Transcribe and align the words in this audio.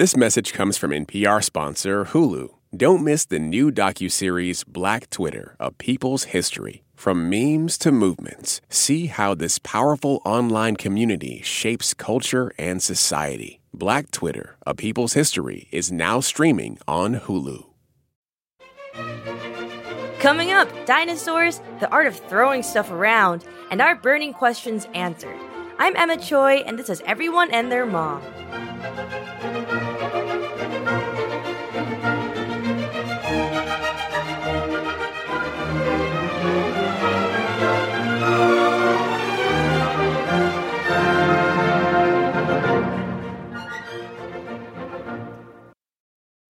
This 0.00 0.16
message 0.16 0.54
comes 0.54 0.78
from 0.78 0.92
NPR 0.92 1.44
sponsor 1.44 2.06
Hulu. 2.06 2.48
Don't 2.74 3.04
miss 3.04 3.26
the 3.26 3.38
new 3.38 3.70
docuseries 3.70 4.66
Black 4.66 5.10
Twitter, 5.10 5.56
A 5.60 5.70
People's 5.72 6.24
History. 6.32 6.84
From 6.94 7.28
memes 7.28 7.76
to 7.76 7.92
movements, 7.92 8.62
see 8.70 9.08
how 9.08 9.34
this 9.34 9.58
powerful 9.58 10.22
online 10.24 10.76
community 10.76 11.42
shapes 11.42 11.92
culture 11.92 12.50
and 12.56 12.82
society. 12.82 13.60
Black 13.74 14.10
Twitter, 14.10 14.56
A 14.66 14.74
People's 14.74 15.12
History 15.12 15.68
is 15.70 15.92
now 15.92 16.20
streaming 16.20 16.78
on 16.88 17.16
Hulu. 17.16 17.66
Coming 20.18 20.50
up, 20.50 20.70
dinosaurs, 20.86 21.60
the 21.78 21.90
art 21.90 22.06
of 22.06 22.16
throwing 22.16 22.62
stuff 22.62 22.90
around, 22.90 23.44
and 23.70 23.82
our 23.82 23.96
burning 23.96 24.32
questions 24.32 24.88
answered. 24.94 25.36
I'm 25.78 25.94
Emma 25.94 26.16
Choi, 26.16 26.62
and 26.64 26.78
this 26.78 26.88
is 26.88 27.02
Everyone 27.04 27.50
and 27.50 27.70
Their 27.70 27.84
Mom. 27.84 28.22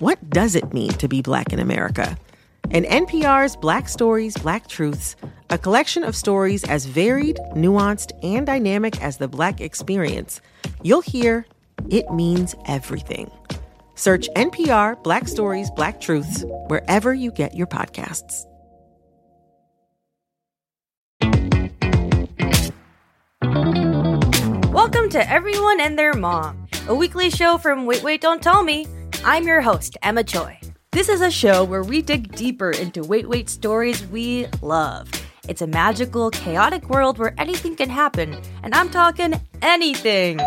What 0.00 0.30
does 0.30 0.54
it 0.54 0.72
mean 0.72 0.90
to 0.90 1.08
be 1.08 1.22
black 1.22 1.52
in 1.52 1.58
America? 1.58 2.16
In 2.70 2.84
NPR's 2.84 3.56
Black 3.56 3.88
Stories, 3.88 4.36
Black 4.36 4.68
Truths, 4.68 5.16
a 5.50 5.58
collection 5.58 6.04
of 6.04 6.14
stories 6.14 6.62
as 6.62 6.86
varied, 6.86 7.40
nuanced, 7.56 8.12
and 8.22 8.46
dynamic 8.46 9.02
as 9.02 9.16
the 9.16 9.26
black 9.26 9.60
experience, 9.60 10.40
you'll 10.84 11.00
hear 11.00 11.46
it 11.90 12.08
means 12.12 12.54
everything. 12.66 13.28
Search 13.96 14.28
NPR 14.36 15.02
Black 15.02 15.26
Stories, 15.26 15.68
Black 15.72 16.00
Truths 16.00 16.44
wherever 16.68 17.12
you 17.12 17.32
get 17.32 17.56
your 17.56 17.66
podcasts. 17.66 18.44
Welcome 24.72 25.10
to 25.10 25.28
Everyone 25.28 25.80
and 25.80 25.98
Their 25.98 26.14
Mom, 26.14 26.68
a 26.86 26.94
weekly 26.94 27.30
show 27.30 27.58
from 27.58 27.84
Wait 27.84 28.04
Wait 28.04 28.20
Don't 28.20 28.40
Tell 28.40 28.62
Me. 28.62 28.86
I'm 29.28 29.46
your 29.46 29.60
host, 29.60 29.98
Emma 30.02 30.24
Choi. 30.24 30.58
This 30.90 31.10
is 31.10 31.20
a 31.20 31.30
show 31.30 31.62
where 31.62 31.82
we 31.82 32.00
dig 32.00 32.34
deeper 32.34 32.70
into 32.70 33.02
Wait 33.02 33.28
Wait 33.28 33.50
stories 33.50 34.06
we 34.06 34.46
love. 34.62 35.06
It's 35.46 35.60
a 35.60 35.66
magical, 35.66 36.30
chaotic 36.30 36.88
world 36.88 37.18
where 37.18 37.34
anything 37.36 37.76
can 37.76 37.90
happen, 37.90 38.34
and 38.62 38.74
I'm 38.74 38.88
talking 38.88 39.34
anything. 39.60 40.40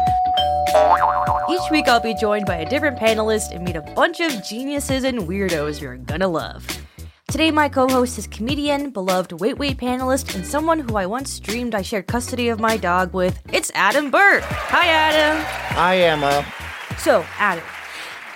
Each 1.47 1.61
week, 1.69 1.87
I'll 1.87 1.99
be 1.99 2.15
joined 2.15 2.47
by 2.47 2.55
a 2.55 2.67
different 2.67 2.97
panelist 2.97 3.53
and 3.53 3.63
meet 3.63 3.75
a 3.75 3.83
bunch 3.83 4.19
of 4.19 4.43
geniuses 4.43 5.03
and 5.03 5.19
weirdos 5.19 5.79
you're 5.79 5.97
gonna 5.97 6.27
love. 6.27 6.65
Today, 7.27 7.51
my 7.51 7.69
co 7.69 7.87
host 7.87 8.17
is 8.17 8.25
comedian, 8.25 8.89
beloved 8.89 9.33
Wait 9.33 9.59
Wait 9.59 9.77
panelist, 9.77 10.33
and 10.33 10.43
someone 10.43 10.79
who 10.79 10.95
I 10.95 11.05
once 11.05 11.39
dreamed 11.39 11.75
I 11.75 11.83
shared 11.83 12.07
custody 12.07 12.49
of 12.49 12.59
my 12.59 12.77
dog 12.77 13.13
with. 13.13 13.39
It's 13.53 13.71
Adam 13.75 14.09
Burke. 14.09 14.41
Hi, 14.41 14.87
Adam. 14.87 15.45
Hi, 15.75 15.97
Emma. 15.99 16.43
So, 16.97 17.23
Adam, 17.37 17.63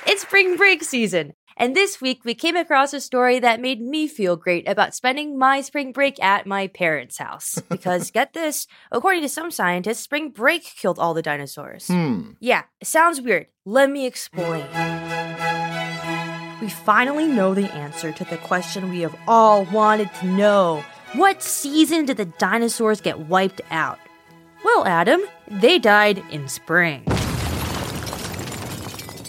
it's 0.05 0.21
spring 0.21 0.57
break 0.57 0.83
season, 0.83 1.33
and 1.57 1.75
this 1.75 2.01
week 2.01 2.25
we 2.25 2.35
came 2.35 2.55
across 2.55 2.93
a 2.93 3.01
story 3.01 3.39
that 3.39 3.61
made 3.61 3.81
me 3.81 4.07
feel 4.07 4.35
great 4.35 4.67
about 4.67 4.93
spending 4.93 5.37
my 5.37 5.61
spring 5.61 5.91
break 5.91 6.21
at 6.21 6.45
my 6.45 6.67
parents' 6.67 7.17
house. 7.17 7.61
Because 7.69 8.11
get 8.11 8.33
this, 8.33 8.67
according 8.91 9.21
to 9.21 9.29
some 9.29 9.51
scientists, 9.51 9.99
spring 9.99 10.29
break 10.29 10.63
killed 10.63 10.99
all 10.99 11.13
the 11.13 11.21
dinosaurs. 11.21 11.87
Hmm. 11.87 12.31
Yeah, 12.39 12.63
it 12.79 12.87
sounds 12.87 13.21
weird. 13.21 13.47
Let 13.65 13.89
me 13.89 14.05
explain. 14.05 14.65
We 16.61 16.69
finally 16.69 17.27
know 17.27 17.53
the 17.53 17.71
answer 17.73 18.11
to 18.11 18.23
the 18.25 18.37
question 18.37 18.89
we 18.89 19.01
have 19.01 19.15
all 19.27 19.65
wanted 19.65 20.13
to 20.15 20.25
know. 20.25 20.83
What 21.13 21.43
season 21.43 22.05
did 22.05 22.17
the 22.17 22.25
dinosaurs 22.25 23.01
get 23.01 23.19
wiped 23.19 23.61
out? 23.71 23.99
Well, 24.63 24.85
Adam, 24.85 25.21
they 25.47 25.79
died 25.79 26.23
in 26.31 26.47
spring. 26.47 27.03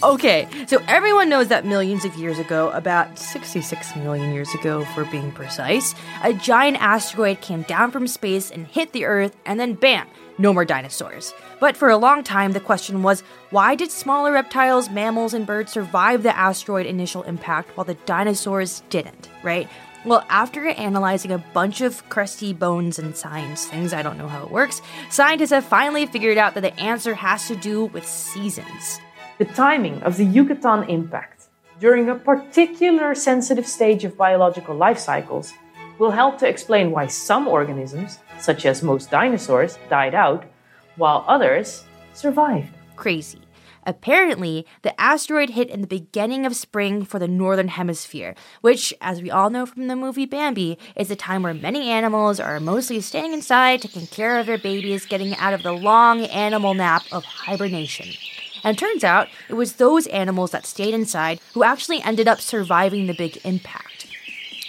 Okay, 0.03 0.47
so 0.67 0.79
everyone 0.87 1.27
knows 1.27 1.47
that 1.47 1.65
millions 1.65 2.05
of 2.05 2.13
years 2.15 2.37
ago, 2.37 2.69
about 2.69 3.17
66 3.17 3.95
million 3.95 4.31
years 4.31 4.53
ago 4.53 4.85
for 4.93 5.05
being 5.05 5.31
precise, 5.31 5.95
a 6.23 6.33
giant 6.33 6.77
asteroid 6.79 7.41
came 7.41 7.63
down 7.63 7.89
from 7.89 8.07
space 8.07 8.51
and 8.51 8.67
hit 8.67 8.91
the 8.91 9.05
Earth, 9.05 9.35
and 9.43 9.59
then 9.59 9.73
bam, 9.73 10.07
no 10.37 10.53
more 10.53 10.65
dinosaurs. 10.65 11.33
But 11.59 11.75
for 11.75 11.89
a 11.89 11.97
long 11.97 12.23
time, 12.23 12.51
the 12.51 12.59
question 12.59 13.01
was 13.01 13.23
why 13.49 13.73
did 13.73 13.89
smaller 13.89 14.31
reptiles, 14.31 14.87
mammals, 14.87 15.33
and 15.33 15.47
birds 15.47 15.71
survive 15.71 16.21
the 16.21 16.37
asteroid 16.37 16.85
initial 16.85 17.23
impact 17.23 17.75
while 17.75 17.85
the 17.85 17.95
dinosaurs 18.05 18.83
didn't, 18.91 19.29
right? 19.41 19.67
Well, 20.05 20.23
after 20.29 20.67
analyzing 20.67 21.31
a 21.31 21.39
bunch 21.39 21.81
of 21.81 22.07
crusty 22.07 22.53
bones 22.53 22.99
and 22.99 23.17
science 23.17 23.65
things, 23.65 23.93
I 23.93 24.03
don't 24.03 24.19
know 24.19 24.27
how 24.27 24.43
it 24.43 24.51
works, 24.51 24.79
scientists 25.09 25.49
have 25.49 25.65
finally 25.65 26.05
figured 26.05 26.37
out 26.37 26.53
that 26.53 26.61
the 26.61 26.79
answer 26.79 27.15
has 27.15 27.47
to 27.47 27.55
do 27.55 27.85
with 27.85 28.07
seasons. 28.07 29.01
The 29.37 29.45
timing 29.45 30.01
of 30.01 30.17
the 30.17 30.25
Yucatan 30.25 30.89
impact 30.89 31.49
during 31.79 32.09
a 32.09 32.15
particular 32.15 33.13
sensitive 33.13 33.67
stage 33.67 34.03
of 34.03 34.17
biological 34.17 34.75
life 34.75 34.97
cycles 34.97 35.53
will 35.99 36.09
help 36.09 36.39
to 36.39 36.47
explain 36.47 36.89
why 36.89 37.05
some 37.05 37.47
organisms, 37.47 38.17
such 38.39 38.65
as 38.65 38.81
most 38.81 39.11
dinosaurs, 39.11 39.77
died 39.91 40.15
out, 40.15 40.43
while 40.95 41.23
others 41.27 41.83
survived. 42.15 42.73
Crazy. 42.95 43.39
Apparently, 43.85 44.65
the 44.81 44.99
asteroid 44.99 45.51
hit 45.51 45.69
in 45.69 45.81
the 45.81 45.87
beginning 45.87 46.45
of 46.45 46.55
spring 46.55 47.05
for 47.05 47.19
the 47.19 47.27
northern 47.27 47.67
hemisphere, 47.67 48.33
which, 48.61 48.91
as 49.01 49.21
we 49.21 49.29
all 49.29 49.51
know 49.51 49.67
from 49.67 49.85
the 49.85 49.95
movie 49.95 50.25
Bambi, 50.25 50.79
is 50.95 51.11
a 51.11 51.15
time 51.15 51.43
where 51.43 51.53
many 51.53 51.89
animals 51.89 52.39
are 52.39 52.59
mostly 52.59 52.99
staying 53.01 53.33
inside, 53.33 53.83
taking 53.83 54.07
care 54.07 54.39
of 54.39 54.47
their 54.47 54.57
babies, 54.57 55.05
getting 55.05 55.35
out 55.35 55.53
of 55.53 55.61
the 55.61 55.71
long 55.73 56.21
animal 56.25 56.73
nap 56.73 57.03
of 57.11 57.23
hibernation. 57.23 58.07
And 58.67 58.75
it 58.75 58.79
turns 58.81 59.05
out 59.05 59.29
it 59.47 59.53
was 59.53 59.77
those 59.77 60.07
animals 60.07 60.51
that 60.51 60.65
stayed 60.65 60.93
inside 60.93 61.39
who 61.53 61.63
actually 61.63 62.01
ended 62.01 62.27
up 62.27 62.41
surviving 62.41 63.07
the 63.07 63.13
big 63.13 63.39
impact. 63.45 64.07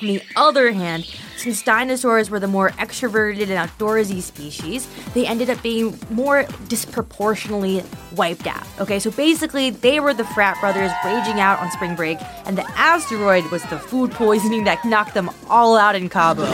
On 0.00 0.06
the 0.06 0.22
other 0.36 0.70
hand, 0.70 1.04
since 1.36 1.64
dinosaurs 1.64 2.30
were 2.30 2.38
the 2.38 2.46
more 2.46 2.70
extroverted 2.70 3.50
and 3.50 3.68
outdoorsy 3.68 4.22
species, 4.22 4.86
they 5.14 5.26
ended 5.26 5.50
up 5.50 5.60
being 5.64 5.98
more 6.10 6.46
disproportionately 6.68 7.82
wiped 8.14 8.46
out. 8.46 8.64
Okay, 8.78 9.00
so 9.00 9.10
basically, 9.10 9.70
they 9.70 9.98
were 9.98 10.14
the 10.14 10.22
frat 10.26 10.60
brothers 10.60 10.92
raging 11.04 11.40
out 11.40 11.58
on 11.58 11.68
spring 11.72 11.96
break, 11.96 12.18
and 12.46 12.56
the 12.56 12.70
asteroid 12.78 13.50
was 13.50 13.64
the 13.64 13.80
food 13.80 14.12
poisoning 14.12 14.62
that 14.62 14.84
knocked 14.84 15.14
them 15.14 15.28
all 15.48 15.76
out 15.76 15.96
in 15.96 16.08
Cabo. 16.08 16.44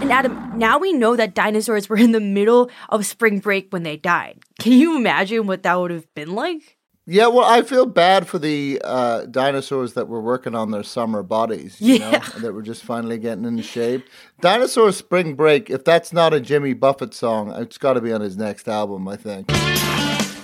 And 0.00 0.12
Adam, 0.12 0.56
now 0.58 0.78
we 0.78 0.92
know 0.92 1.16
that 1.16 1.34
dinosaurs 1.34 1.88
were 1.88 1.96
in 1.96 2.12
the 2.12 2.20
middle 2.20 2.70
of 2.88 3.04
spring 3.04 3.40
break 3.40 3.72
when 3.72 3.82
they 3.82 3.96
died. 3.96 4.38
Can 4.60 4.72
you 4.72 4.96
imagine 4.96 5.46
what 5.46 5.64
that 5.64 5.74
would 5.74 5.90
have 5.90 6.12
been 6.14 6.34
like? 6.34 6.76
Yeah, 7.10 7.28
well, 7.28 7.44
I 7.46 7.62
feel 7.62 7.86
bad 7.86 8.28
for 8.28 8.38
the 8.38 8.80
uh, 8.84 9.24
dinosaurs 9.26 9.94
that 9.94 10.08
were 10.08 10.20
working 10.20 10.54
on 10.54 10.70
their 10.70 10.82
summer 10.82 11.22
bodies, 11.22 11.80
you 11.80 11.94
Yeah. 11.96 12.10
know, 12.10 12.40
that 12.40 12.52
were 12.52 12.62
just 12.62 12.84
finally 12.84 13.16
getting 13.18 13.44
in 13.46 13.60
shape. 13.62 14.04
Dinosaur 14.42 14.92
Spring 14.92 15.34
Break, 15.34 15.70
if 15.70 15.84
that's 15.84 16.12
not 16.12 16.34
a 16.34 16.40
Jimmy 16.40 16.74
Buffett 16.74 17.14
song, 17.14 17.50
it's 17.56 17.78
got 17.78 17.94
to 17.94 18.00
be 18.02 18.12
on 18.12 18.20
his 18.20 18.36
next 18.36 18.68
album, 18.68 19.08
I 19.08 19.16
think. 19.16 19.46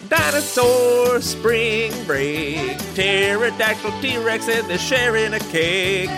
Dinosaur 0.08 1.20
spring 1.20 1.92
break. 2.06 2.78
Pterodactyl 2.94 3.92
T 4.00 4.16
Rex 4.18 4.48
and 4.48 4.66
they're 4.68 4.78
sharing 4.78 5.34
a 5.34 5.38
cake. 5.40 6.08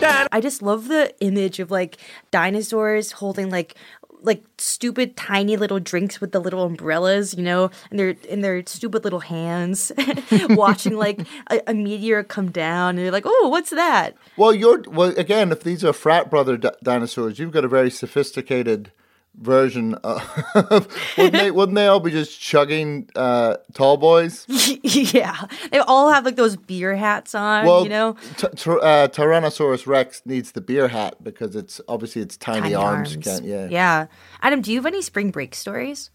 Dino- 0.00 0.28
I 0.32 0.40
just 0.40 0.62
love 0.62 0.88
the 0.88 1.14
image 1.20 1.58
of 1.60 1.70
like 1.70 1.98
dinosaurs 2.30 3.12
holding 3.12 3.50
like 3.50 3.74
like 4.22 4.44
stupid 4.58 5.16
tiny 5.16 5.56
little 5.56 5.80
drinks 5.80 6.20
with 6.20 6.32
the 6.32 6.40
little 6.40 6.64
umbrellas, 6.64 7.34
you 7.34 7.42
know, 7.42 7.70
and 7.90 7.98
their 7.98 8.10
in 8.28 8.40
their 8.40 8.62
stupid 8.66 9.04
little 9.04 9.20
hands, 9.20 9.92
watching 10.50 10.96
like 10.96 11.20
a, 11.50 11.60
a 11.68 11.74
meteor 11.74 12.22
come 12.22 12.50
down, 12.50 12.90
and 12.90 12.98
they're 12.98 13.12
like, 13.12 13.24
oh, 13.26 13.48
what's 13.48 13.70
that? 13.70 14.16
Well, 14.36 14.54
you're 14.54 14.82
well 14.88 15.16
again. 15.18 15.52
If 15.52 15.62
these 15.62 15.84
are 15.84 15.92
frat 15.92 16.30
brother 16.30 16.56
di- 16.56 16.70
dinosaurs, 16.82 17.38
you've 17.38 17.52
got 17.52 17.64
a 17.64 17.68
very 17.68 17.90
sophisticated 17.90 18.92
version 19.36 19.94
of 19.94 20.22
wouldn't 21.16 21.32
they 21.32 21.50
wouldn't 21.50 21.76
they 21.76 21.86
all 21.86 22.00
be 22.00 22.10
just 22.10 22.40
chugging 22.40 23.08
uh, 23.16 23.56
tall 23.74 23.96
boys? 23.96 24.44
yeah, 24.82 25.46
they 25.70 25.78
all 25.78 26.10
have 26.10 26.24
like 26.24 26.36
those 26.36 26.56
beer 26.56 26.96
hats 26.96 27.34
on. 27.34 27.66
Well, 27.66 27.84
you 27.84 27.90
know, 27.90 28.16
t- 28.36 28.48
t- 28.56 28.70
uh, 28.70 29.08
Tyrannosaurus 29.08 29.86
Rex 29.86 30.22
needs 30.24 30.52
the 30.52 30.60
beer 30.60 30.88
hat 30.88 31.22
because 31.22 31.56
it's 31.56 31.80
obviously 31.88 32.22
it's 32.22 32.36
tiny, 32.36 32.60
Tiny 32.60 32.74
arms. 32.74 33.12
arms. 33.12 33.24
Can't, 33.26 33.44
yeah. 33.44 33.68
yeah. 33.70 34.06
Adam, 34.42 34.60
do 34.60 34.72
you 34.72 34.78
have 34.78 34.86
any 34.86 35.02
spring 35.02 35.30
break 35.30 35.54
stories? 35.54 36.10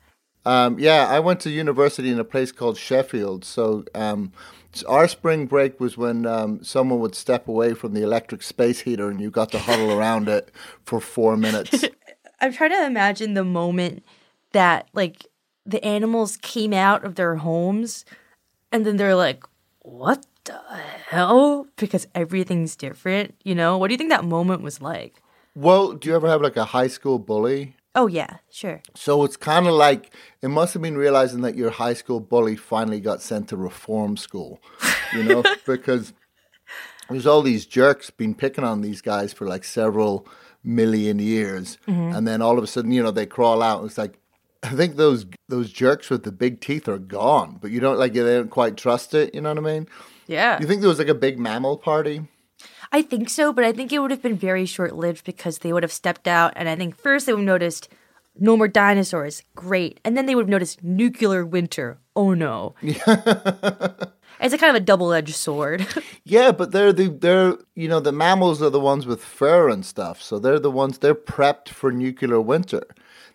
Um, 0.45 0.77
yeah, 0.77 1.07
I 1.07 1.19
went 1.19 1.39
to 1.41 1.49
university 1.49 2.11
in 2.11 2.19
a 2.19 2.23
place 2.23 2.51
called 2.51 2.77
Sheffield. 2.77 3.43
So 3.43 3.83
um, 3.95 4.31
our 4.87 5.07
spring 5.07 5.47
break 5.47 5.79
was 5.79 5.97
when 5.97 6.27
um, 6.27 6.63
someone 6.63 6.99
would 6.99 7.15
step 7.15 7.47
away 7.47 7.73
from 7.73 7.93
the 7.93 8.03
electric 8.03 8.43
space 8.43 8.81
heater 8.81 9.09
and 9.09 9.19
you 9.19 9.31
got 9.31 9.51
to 9.53 9.59
huddle 9.59 9.91
around 9.91 10.29
it 10.29 10.51
for 10.83 11.01
four 11.01 11.35
minutes. 11.35 11.85
I'm 12.45 12.53
trying 12.53 12.71
to 12.71 12.85
imagine 12.85 13.33
the 13.33 13.43
moment 13.43 14.03
that 14.51 14.87
like 14.93 15.25
the 15.65 15.83
animals 15.83 16.37
came 16.37 16.73
out 16.73 17.03
of 17.03 17.15
their 17.15 17.37
homes 17.37 18.05
and 18.71 18.85
then 18.85 18.97
they're 18.97 19.15
like, 19.15 19.43
what 19.81 20.25
the 20.45 20.59
hell? 21.07 21.67
Because 21.75 22.07
everything's 22.13 22.75
different, 22.75 23.35
you 23.43 23.55
know? 23.55 23.77
What 23.77 23.87
do 23.87 23.93
you 23.93 23.97
think 23.97 24.11
that 24.11 24.25
moment 24.25 24.61
was 24.61 24.81
like? 24.81 25.21
well, 25.55 25.93
do 25.93 26.09
you 26.09 26.15
ever 26.15 26.27
have 26.27 26.41
like 26.41 26.57
a 26.57 26.65
high 26.65 26.87
school 26.87 27.17
bully? 27.17 27.75
Oh, 27.95 28.07
yeah, 28.07 28.37
sure. 28.51 28.81
So 28.93 29.23
it's 29.23 29.37
kind 29.37 29.67
of 29.67 29.73
like 29.73 30.13
it 30.41 30.49
must 30.49 30.73
have 30.73 30.81
been 30.81 30.97
realizing 30.97 31.41
that 31.41 31.55
your 31.55 31.69
high 31.69 31.93
school 31.93 32.19
bully 32.19 32.57
finally 32.57 32.99
got 32.99 33.21
sent 33.21 33.47
to 33.49 33.57
reform 33.57 34.17
school, 34.17 34.59
you 35.13 35.23
know, 35.23 35.43
because 35.65 36.11
there's 37.09 37.25
all 37.25 37.41
these 37.41 37.65
jerks 37.65 38.09
been 38.09 38.35
picking 38.35 38.65
on 38.65 38.81
these 38.81 39.01
guys 39.01 39.31
for 39.31 39.47
like 39.47 39.63
several 39.63 40.27
million 40.65 41.19
years, 41.19 41.77
mm-hmm. 41.87 42.15
and 42.15 42.27
then 42.27 42.41
all 42.41 42.57
of 42.57 42.63
a 42.63 42.67
sudden, 42.67 42.91
you 42.91 43.03
know, 43.03 43.11
they 43.11 43.25
crawl 43.25 43.61
out. 43.61 43.79
And 43.79 43.89
it's 43.89 43.97
like 43.97 44.19
I 44.65 44.69
think 44.69 44.95
those 44.95 45.25
those 45.47 45.71
jerks 45.71 46.09
with 46.09 46.23
the 46.23 46.31
big 46.31 46.59
teeth 46.59 46.87
are 46.87 46.97
gone, 46.97 47.59
but 47.61 47.71
you 47.71 47.79
don't 47.79 47.99
like 47.99 48.13
they 48.13 48.21
don't 48.21 48.49
quite 48.49 48.77
trust 48.77 49.13
it. 49.13 49.35
You 49.35 49.41
know 49.41 49.49
what 49.49 49.59
I 49.59 49.61
mean? 49.61 49.87
Yeah. 50.27 50.59
You 50.59 50.65
think 50.65 50.81
there 50.81 50.89
was 50.89 50.99
like 50.99 51.07
a 51.07 51.13
big 51.13 51.37
mammal 51.37 51.77
party? 51.77 52.27
I 52.91 53.01
think 53.01 53.29
so, 53.29 53.53
but 53.53 53.63
I 53.63 53.71
think 53.71 53.91
it 53.91 53.99
would 53.99 54.11
have 54.11 54.21
been 54.21 54.37
very 54.37 54.65
short 54.65 54.95
lived 54.95 55.25
because 55.25 55.59
they 55.59 55.73
would 55.73 55.83
have 55.83 55.91
stepped 55.91 56.27
out, 56.27 56.53
and 56.55 56.69
I 56.69 56.75
think 56.75 56.95
first 56.95 57.25
they 57.25 57.33
would 57.33 57.39
have 57.39 57.45
noticed 57.45 57.89
no 58.37 58.57
more 58.57 58.67
dinosaurs, 58.67 59.43
great, 59.55 59.99
and 60.03 60.17
then 60.17 60.25
they 60.25 60.35
would 60.35 60.43
have 60.43 60.49
noticed 60.49 60.83
nuclear 60.83 61.45
winter. 61.45 61.99
Oh 62.15 62.33
no! 62.33 62.75
it's 64.45 64.53
a 64.53 64.57
kind 64.57 64.75
of 64.75 64.81
a 64.81 64.85
double 64.85 65.11
edged 65.13 65.35
sword. 65.35 65.85
Yeah, 66.27 66.51
but 66.53 66.71
they're 66.71 66.91
the 66.91 67.09
they're 67.09 67.55
you 67.75 67.87
know 67.87 67.99
the 67.99 68.11
mammals 68.11 68.59
are 68.59 68.71
the 68.71 68.79
ones 68.79 69.05
with 69.05 69.23
fur 69.23 69.69
and 69.69 69.85
stuff, 69.85 70.23
so 70.23 70.39
they're 70.39 70.57
the 70.59 70.71
ones 70.71 70.97
they're 70.97 71.13
prepped 71.13 71.69
for 71.69 71.91
nuclear 71.91 72.41
winter. 72.41 72.81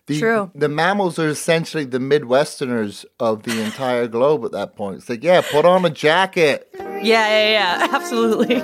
The, 0.07 0.19
True. 0.19 0.51
The 0.53 0.67
mammals 0.67 1.17
are 1.17 1.29
essentially 1.29 1.85
the 1.85 1.99
Midwesterners 1.99 3.05
of 3.17 3.43
the 3.43 3.61
entire 3.63 4.07
globe 4.07 4.43
at 4.43 4.51
that 4.51 4.75
point. 4.75 4.97
It's 4.97 5.07
like, 5.09 5.23
yeah, 5.23 5.41
put 5.41 5.63
on 5.63 5.85
a 5.85 5.89
jacket. 5.89 6.67
yeah, 6.77 6.99
yeah, 7.01 7.49
yeah, 7.51 7.87
absolutely. 7.95 8.59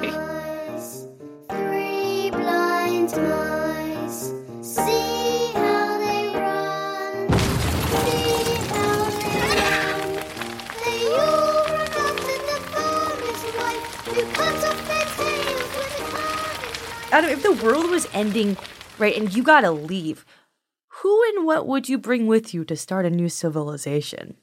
Three 1.50 2.32
blind 2.32 3.12
mice. 3.12 3.47
Adam, 17.12 17.30
if 17.30 17.42
the 17.42 17.54
world 17.54 17.90
was 17.90 18.08
ending, 18.14 18.58
right, 19.00 19.16
and 19.16 19.34
you 19.34 19.42
gotta 19.42 19.72
leave, 19.72 20.26
who 20.88 21.24
and 21.30 21.46
what 21.46 21.66
would 21.66 21.88
you 21.88 21.98
bring 21.98 22.28
with 22.28 22.54
you 22.54 22.66
to 22.66 22.76
start 22.76 23.06
a 23.06 23.10
new 23.10 23.30
civilization? 23.30 24.36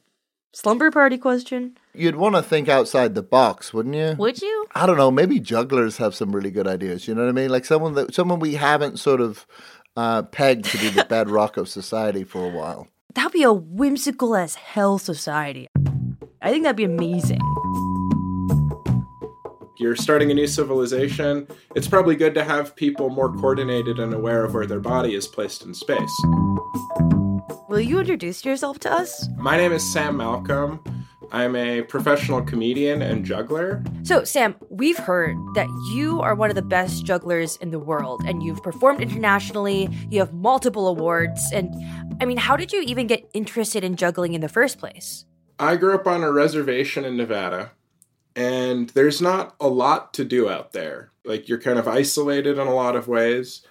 Slumber 0.55 0.91
party 0.91 1.19
question? 1.19 1.77
You'd 1.95 2.17
want 2.17 2.37
to 2.37 2.43
think 2.43 2.69
outside 2.69 3.15
the 3.15 3.23
box, 3.23 3.75
wouldn't 3.75 3.97
you? 3.97 4.15
Would 4.19 4.41
you? 4.41 4.67
I 4.75 4.87
don't 4.87 4.97
know. 4.97 5.11
Maybe 5.11 5.41
jugglers 5.41 5.97
have 5.99 6.15
some 6.15 6.35
really 6.35 6.51
good 6.51 6.67
ideas. 6.67 7.07
You 7.07 7.15
know 7.15 7.23
what 7.23 7.29
I 7.29 7.33
mean? 7.33 7.51
Like 7.51 7.65
someone 7.65 7.95
that 7.95 8.15
someone 8.15 8.39
we 8.39 8.55
haven't 8.55 8.99
sort 8.99 9.21
of 9.21 9.47
uh, 9.97 10.23
pegged 10.23 10.65
to 10.67 10.79
be 10.79 10.89
the 10.89 11.05
bedrock 11.09 11.57
of 11.57 11.69
society 11.69 12.25
for 12.25 12.47
a 12.47 12.51
while. 12.51 12.89
That'd 13.15 13.33
be 13.33 13.43
a 13.43 13.53
whimsical 13.53 14.37
as 14.37 14.55
hell 14.55 14.99
society. 14.99 15.69
I 16.41 16.51
think 16.51 16.63
that'd 16.63 16.77
be 16.77 16.85
amazing. 16.85 17.41
You're 19.77 19.97
starting 19.97 20.31
a 20.31 20.35
new 20.35 20.47
civilization. 20.47 21.49
It's 21.75 21.89
probably 21.89 22.15
good 22.15 22.35
to 22.35 22.45
have 22.45 22.77
people 22.77 23.11
more 23.11 23.33
coordinated 23.33 23.99
and 23.99 24.15
aware 24.15 24.45
of 24.45 24.55
where 24.55 24.67
their 24.67 24.79
body 24.79 25.17
is 25.17 25.27
placed 25.27 25.65
in 25.65 25.75
space. 25.75 26.23
Will 27.69 27.81
you 27.81 27.99
introduce 27.99 28.45
yourself 28.45 28.79
to 28.81 28.93
us? 28.93 29.29
My 29.37 29.57
name 29.57 29.73
is 29.73 29.83
Sam 29.93 30.17
Malcolm. 30.17 30.81
I'm 31.33 31.57
a 31.57 31.83
professional 31.83 32.41
comedian 32.41 33.03
and 33.03 33.25
juggler. 33.25 33.83
So, 34.05 34.23
Sam, 34.23 34.55
we've 34.71 34.99
heard 34.99 35.37
that 35.57 35.67
you 35.93 36.21
are 36.21 36.37
one 36.37 36.51
of 36.51 36.55
the 36.55 36.63
best 36.63 37.05
jugglers 37.05 37.57
in 37.57 37.73
the 37.73 37.81
world 37.81 38.23
and 38.25 38.45
you've 38.45 38.63
performed 38.63 39.01
internationally, 39.01 39.89
you 40.09 40.21
have 40.21 40.33
multiple 40.33 40.87
awards. 40.87 41.51
And 41.53 41.75
I 42.21 42.27
mean, 42.27 42.37
how 42.37 42.57
did 42.57 42.73
you 42.73 42.81
even 42.83 43.09
get 43.09 43.29
interested 43.35 43.83
in 43.83 43.97
juggling 43.97 44.35
in 44.35 44.41
the 44.41 44.49
first 44.49 44.79
place? 44.79 45.25
I 45.59 45.75
grew 45.75 45.97
up 45.97 46.07
on 46.07 46.23
a 46.23 46.31
reservation 46.31 47.05
in 47.05 47.17
Nevada, 47.17 47.73
and 48.37 48.91
there's 48.91 49.21
not 49.21 49.55
a 49.61 49.69
lot 49.69 50.15
to 50.15 50.25
do 50.25 50.49
out 50.49 50.73
there. 50.73 51.11
Like, 51.25 51.49
you're 51.49 51.61
kind 51.61 51.79
of 51.79 51.89
isolated 51.89 52.59
in 52.59 52.67
a 52.67 52.75
lot 52.75 52.97
of 52.97 53.09
ways. 53.09 53.63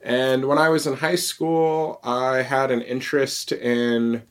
And 0.00 0.46
when 0.46 0.58
I 0.58 0.68
was 0.68 0.86
in 0.86 0.94
high 0.94 1.16
school, 1.16 2.00
I 2.04 2.42
had 2.42 2.70
an 2.70 2.82
interest 2.82 3.52
in 3.52 4.22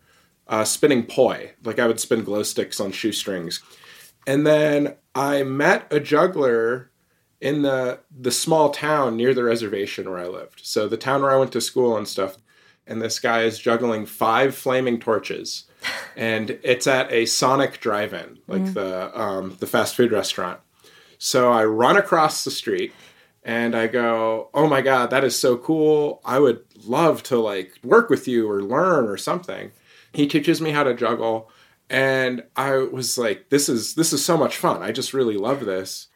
uh, 0.47 0.63
spinning 0.63 1.03
poi. 1.03 1.51
Like, 1.63 1.79
I 1.79 1.87
would 1.87 1.99
spin 1.99 2.23
glow 2.23 2.43
sticks 2.43 2.79
on 2.79 2.91
shoestrings. 2.91 3.61
And 4.25 4.45
then 4.45 4.95
I 5.15 5.43
met 5.43 5.91
a 5.91 5.99
juggler 5.99 6.91
in 7.39 7.61
the 7.61 7.99
the 8.11 8.31
small 8.31 8.71
town 8.71 9.15
near 9.15 9.33
the 9.33 9.43
reservation 9.43 10.09
where 10.09 10.19
I 10.19 10.27
lived. 10.27 10.61
So 10.63 10.87
the 10.87 10.97
town 10.97 11.21
where 11.21 11.31
I 11.31 11.37
went 11.37 11.51
to 11.53 11.61
school 11.61 11.95
and 11.97 12.07
stuff. 12.07 12.37
And 12.85 13.01
this 13.01 13.19
guy 13.19 13.43
is 13.43 13.59
juggling 13.59 14.05
five 14.05 14.55
flaming 14.55 14.99
torches, 14.99 15.65
and 16.15 16.59
it's 16.63 16.87
at 16.87 17.11
a 17.11 17.25
Sonic 17.25 17.79
Drive-In, 17.79 18.39
like 18.47 18.73
the 18.73 19.19
um, 19.19 19.55
the 19.59 19.67
fast 19.67 19.95
food 19.95 20.11
restaurant. 20.11 20.59
So 21.17 21.51
I 21.51 21.65
run 21.65 21.97
across 21.97 22.43
the 22.43 22.51
street, 22.51 22.93
and 23.43 23.75
I 23.75 23.87
go, 23.87 24.49
"Oh 24.53 24.67
my 24.67 24.81
god, 24.81 25.09
that 25.09 25.23
is 25.23 25.37
so 25.37 25.57
cool! 25.57 26.21
I 26.25 26.39
would 26.39 26.63
love 26.85 27.23
to 27.23 27.39
like 27.39 27.73
work 27.83 28.09
with 28.09 28.27
you 28.27 28.49
or 28.49 28.61
learn 28.61 29.07
or 29.07 29.17
something." 29.17 29.71
He 30.13 30.27
teaches 30.27 30.61
me 30.61 30.71
how 30.71 30.83
to 30.83 30.93
juggle, 30.93 31.51
and 31.89 32.43
I 32.55 32.77
was 32.77 33.17
like, 33.17 33.49
"This 33.49 33.69
is 33.69 33.95
this 33.95 34.13
is 34.13 34.23
so 34.23 34.37
much 34.37 34.57
fun! 34.57 34.81
I 34.81 34.91
just 34.91 35.13
really 35.13 35.37
love 35.37 35.65
this." 35.65 36.07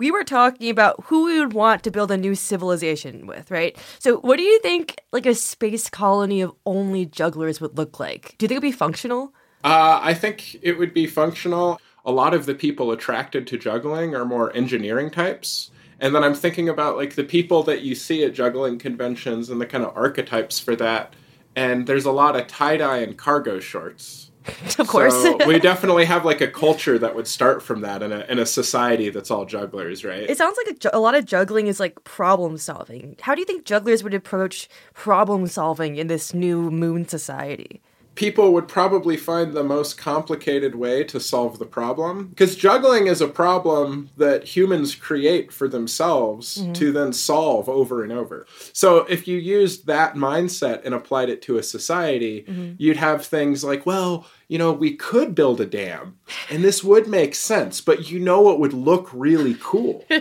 We 0.00 0.10
were 0.10 0.24
talking 0.24 0.70
about 0.70 1.04
who 1.04 1.26
we 1.26 1.38
would 1.38 1.52
want 1.52 1.82
to 1.82 1.90
build 1.90 2.10
a 2.10 2.16
new 2.16 2.34
civilization 2.34 3.26
with, 3.26 3.50
right? 3.50 3.76
So, 3.98 4.16
what 4.20 4.38
do 4.38 4.42
you 4.42 4.58
think 4.60 4.98
like 5.12 5.26
a 5.26 5.34
space 5.34 5.90
colony 5.90 6.40
of 6.40 6.54
only 6.64 7.04
jugglers 7.04 7.60
would 7.60 7.76
look 7.76 8.00
like? 8.00 8.34
Do 8.38 8.44
you 8.44 8.48
think 8.48 8.56
it'd 8.56 8.62
be 8.62 8.72
functional? 8.72 9.34
Uh, 9.62 10.00
I 10.02 10.14
think 10.14 10.56
it 10.62 10.78
would 10.78 10.94
be 10.94 11.06
functional. 11.06 11.78
A 12.06 12.12
lot 12.12 12.32
of 12.32 12.46
the 12.46 12.54
people 12.54 12.92
attracted 12.92 13.46
to 13.48 13.58
juggling 13.58 14.14
are 14.14 14.24
more 14.24 14.56
engineering 14.56 15.10
types. 15.10 15.70
And 16.00 16.14
then 16.14 16.24
I'm 16.24 16.34
thinking 16.34 16.70
about 16.70 16.96
like 16.96 17.14
the 17.14 17.22
people 17.22 17.62
that 17.64 17.82
you 17.82 17.94
see 17.94 18.24
at 18.24 18.32
juggling 18.32 18.78
conventions 18.78 19.50
and 19.50 19.60
the 19.60 19.66
kind 19.66 19.84
of 19.84 19.94
archetypes 19.94 20.58
for 20.58 20.74
that. 20.76 21.12
And 21.54 21.86
there's 21.86 22.06
a 22.06 22.10
lot 22.10 22.36
of 22.36 22.46
tie 22.46 22.78
dye 22.78 23.00
and 23.00 23.18
cargo 23.18 23.60
shorts. 23.60 24.29
Of 24.78 24.88
course. 24.88 25.14
So 25.14 25.38
we 25.46 25.58
definitely 25.58 26.06
have 26.06 26.24
like 26.24 26.40
a 26.40 26.48
culture 26.48 26.98
that 26.98 27.14
would 27.14 27.26
start 27.26 27.62
from 27.62 27.82
that 27.82 28.02
in 28.02 28.12
a, 28.12 28.20
in 28.28 28.38
a 28.38 28.46
society 28.46 29.10
that's 29.10 29.30
all 29.30 29.44
jugglers, 29.44 30.04
right? 30.04 30.22
It 30.22 30.38
sounds 30.38 30.56
like 30.64 30.76
a, 30.76 30.78
ju- 30.78 30.90
a 30.92 31.00
lot 31.00 31.14
of 31.14 31.26
juggling 31.26 31.66
is 31.66 31.78
like 31.78 32.02
problem 32.04 32.56
solving. 32.56 33.16
How 33.20 33.34
do 33.34 33.40
you 33.40 33.44
think 33.46 33.64
jugglers 33.64 34.02
would 34.02 34.14
approach 34.14 34.68
problem 34.94 35.46
solving 35.46 35.96
in 35.96 36.06
this 36.06 36.32
new 36.32 36.70
moon 36.70 37.06
society? 37.06 37.82
People 38.14 38.52
would 38.52 38.68
probably 38.68 39.16
find 39.16 39.52
the 39.52 39.64
most 39.64 39.96
complicated 39.96 40.74
way 40.74 41.04
to 41.04 41.20
solve 41.20 41.58
the 41.58 41.66
problem. 41.66 42.28
Because 42.28 42.56
juggling 42.56 43.06
is 43.06 43.20
a 43.20 43.28
problem 43.28 44.10
that 44.16 44.44
humans 44.44 44.94
create 44.94 45.52
for 45.52 45.68
themselves 45.68 46.58
mm-hmm. 46.58 46.72
to 46.74 46.92
then 46.92 47.12
solve 47.12 47.68
over 47.68 48.02
and 48.02 48.12
over. 48.12 48.46
So 48.72 48.98
if 48.98 49.26
you 49.26 49.38
used 49.38 49.86
that 49.86 50.14
mindset 50.14 50.84
and 50.84 50.94
applied 50.94 51.30
it 51.30 51.42
to 51.42 51.58
a 51.58 51.62
society, 51.62 52.42
mm-hmm. 52.42 52.74
you'd 52.78 52.96
have 52.96 53.24
things 53.24 53.64
like, 53.64 53.86
well, 53.86 54.26
you 54.50 54.58
know, 54.58 54.72
we 54.72 54.94
could 54.96 55.34
build 55.34 55.60
a 55.60 55.66
dam 55.66 56.18
and 56.50 56.64
this 56.64 56.82
would 56.82 57.06
make 57.06 57.34
sense, 57.34 57.80
but 57.80 58.10
you 58.10 58.18
know 58.18 58.40
what 58.40 58.58
would 58.60 58.72
look 58.72 59.08
really 59.12 59.56
cool? 59.60 60.04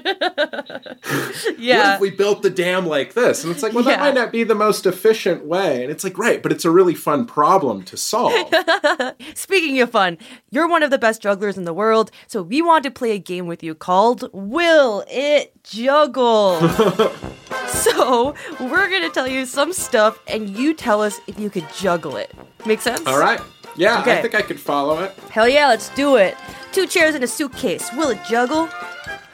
Yeah. 1.58 1.78
what 1.78 1.96
if 1.96 2.00
we 2.02 2.12
built 2.12 2.42
the 2.44 2.50
dam 2.50 2.86
like 2.86 3.14
this? 3.14 3.44
And 3.44 3.52
it's 3.52 3.64
like, 3.64 3.74
well, 3.74 3.84
that 3.84 3.98
Yeah. 3.98 4.06
might 4.06 4.14
not 4.14 4.32
be 4.32 4.44
the 4.44 4.56
most 4.56 4.86
efficient 4.86 5.46
way. 5.46 5.82
And 5.82 5.92
it's 5.92 6.04
like, 6.04 6.18
right, 6.18 6.42
but 6.42 6.52
it's 6.52 6.64
a 6.66 6.72
really 6.72 6.96
fun 6.96 7.26
problem 7.26 7.50
problem 7.50 7.84
to 7.84 7.98
solve. 7.98 8.54
Speaking 9.34 9.82
of 9.82 9.90
fun, 9.90 10.18
you're 10.52 10.68
one 10.68 10.84
of 10.84 10.92
the 10.92 10.98
best 11.00 11.22
jugglers 11.22 11.58
in 11.58 11.64
the 11.64 11.74
world, 11.74 12.12
so 12.28 12.44
we 12.44 12.62
want 12.62 12.84
to 12.84 12.92
play 12.92 13.12
a 13.12 13.18
game 13.18 13.48
with 13.48 13.64
you 13.64 13.74
called 13.74 14.30
Will 14.34 15.04
It 15.10 15.52
Juggle? 15.64 16.60
so, 17.68 18.36
we're 18.60 18.90
going 18.90 19.02
to 19.02 19.10
tell 19.10 19.28
you 19.28 19.46
some 19.46 19.74
stuff 19.74 20.20
and 20.28 20.50
you 20.50 20.74
tell 20.74 21.02
us 21.02 21.20
if 21.28 21.40
you 21.40 21.50
could 21.50 21.66
juggle 21.74 22.18
it. 22.18 22.32
Make 22.66 22.82
sense? 22.82 23.08
All 23.08 23.20
right. 23.20 23.40
Yeah, 23.80 24.02
Okay. 24.02 24.20
I 24.20 24.22
think 24.22 24.36
I 24.36 24.42
could 24.42 24.60
follow 24.60 25.02
it. 25.04 25.16
Hell 25.32 25.48
yeah, 25.48 25.68
let's 25.70 25.88
do 25.96 26.18
it. 26.18 26.36
Two 26.74 26.86
chairs 26.86 27.16
and 27.16 27.24
a 27.24 27.28
suitcase. 27.28 27.90
Will 27.94 28.10
it 28.10 28.20
juggle? 28.30 28.68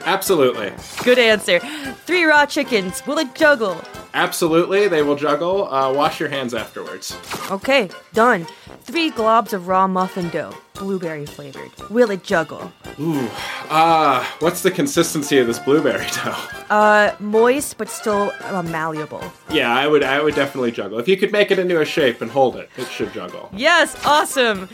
Absolutely. 0.01 0.71
Good 1.03 1.17
answer. 1.17 1.59
Three 2.05 2.25
raw 2.25 2.45
chickens. 2.45 3.05
Will 3.07 3.17
it 3.17 3.33
juggle? 3.33 3.81
Absolutely. 4.13 4.87
They 4.87 5.01
will 5.01 5.15
juggle. 5.15 5.67
Uh, 5.73 5.91
wash 5.91 6.19
your 6.19 6.29
hands 6.29 6.53
afterwards. 6.53 7.17
Okay, 7.49 7.89
done. 8.13 8.45
Three 8.83 9.09
globs 9.09 9.51
of 9.51 9.67
raw 9.67 9.87
muffin 9.87 10.29
dough, 10.29 10.55
blueberry 10.75 11.25
flavored. 11.25 11.72
Will 11.89 12.12
it 12.12 12.24
juggle? 12.24 12.72
Ooh. 13.00 13.27
Uh, 13.70 14.24
what's 14.39 14.62
the 14.62 14.72
consistency 14.72 15.38
of 15.39 15.48
this 15.48 15.60
blueberry 15.60 16.05
dough? 16.24 16.36
Uh, 16.70 17.15
moist 17.20 17.77
but 17.77 17.89
still 17.89 18.32
uh, 18.44 18.62
malleable. 18.63 19.24
Yeah, 19.50 19.74
I 19.74 19.88
would 19.88 20.03
I 20.03 20.22
would 20.22 20.36
definitely 20.36 20.72
juggle. 20.72 21.00
If 21.00 21.08
you 21.08 21.17
could 21.17 21.32
make 21.32 21.51
it 21.51 21.60
into 21.60 21.79
a 21.82 21.86
shape 21.86 22.22
and 22.22 22.29
hold 22.29 22.55
it, 22.55 22.70
it 22.77 22.88
should 22.88 23.13
juggle. 23.13 23.50
Yes, 23.53 23.96
awesome. 24.05 24.70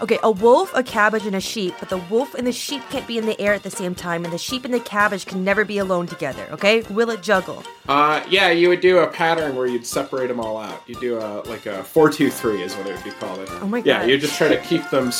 Okay, 0.00 0.18
a 0.22 0.30
wolf, 0.30 0.72
a 0.74 0.82
cabbage, 0.82 1.26
and 1.26 1.36
a 1.36 1.40
sheep, 1.40 1.74
but 1.80 1.88
the 1.88 1.98
wolf 1.98 2.34
and 2.34 2.46
the 2.46 2.52
sheep 2.52 2.82
can't 2.90 3.06
be 3.06 3.18
in 3.18 3.26
the 3.26 3.40
air 3.40 3.54
at 3.54 3.62
the 3.62 3.70
same 3.70 3.94
time, 3.94 4.24
and 4.24 4.32
the 4.32 4.38
sheep 4.38 4.64
and 4.64 4.74
the 4.74 4.80
cabbage 4.80 5.26
can 5.26 5.44
never 5.44 5.64
be 5.64 5.78
alone 5.78 6.06
together, 6.06 6.46
okay? 6.50 6.82
Will 6.82 7.10
it 7.10 7.22
juggle? 7.22 7.62
Uh, 7.88 8.22
yeah, 8.28 8.50
you 8.50 8.68
would 8.68 8.80
do 8.80 8.98
a 8.98 9.06
pattern 9.06 9.54
where 9.56 9.66
you'd 9.66 9.86
separate 9.86 10.26
them 10.28 10.40
all 10.40 10.56
out. 10.58 10.82
You 10.86 10.96
do 11.00 11.18
a 11.18 11.42
like 11.46 11.66
a 11.66 11.84
four 11.84 12.10
two 12.10 12.30
three 12.30 12.62
is 12.62 12.74
what 12.74 12.86
it 12.86 12.94
would 12.94 13.04
be 13.04 13.10
called. 13.12 13.36
Oh 13.60 13.66
my 13.68 13.78
Yeah, 13.78 14.04
you 14.04 14.18
just 14.18 14.36
try 14.36 14.48
to 14.48 14.60
keep 14.62 14.88
them 14.90 15.12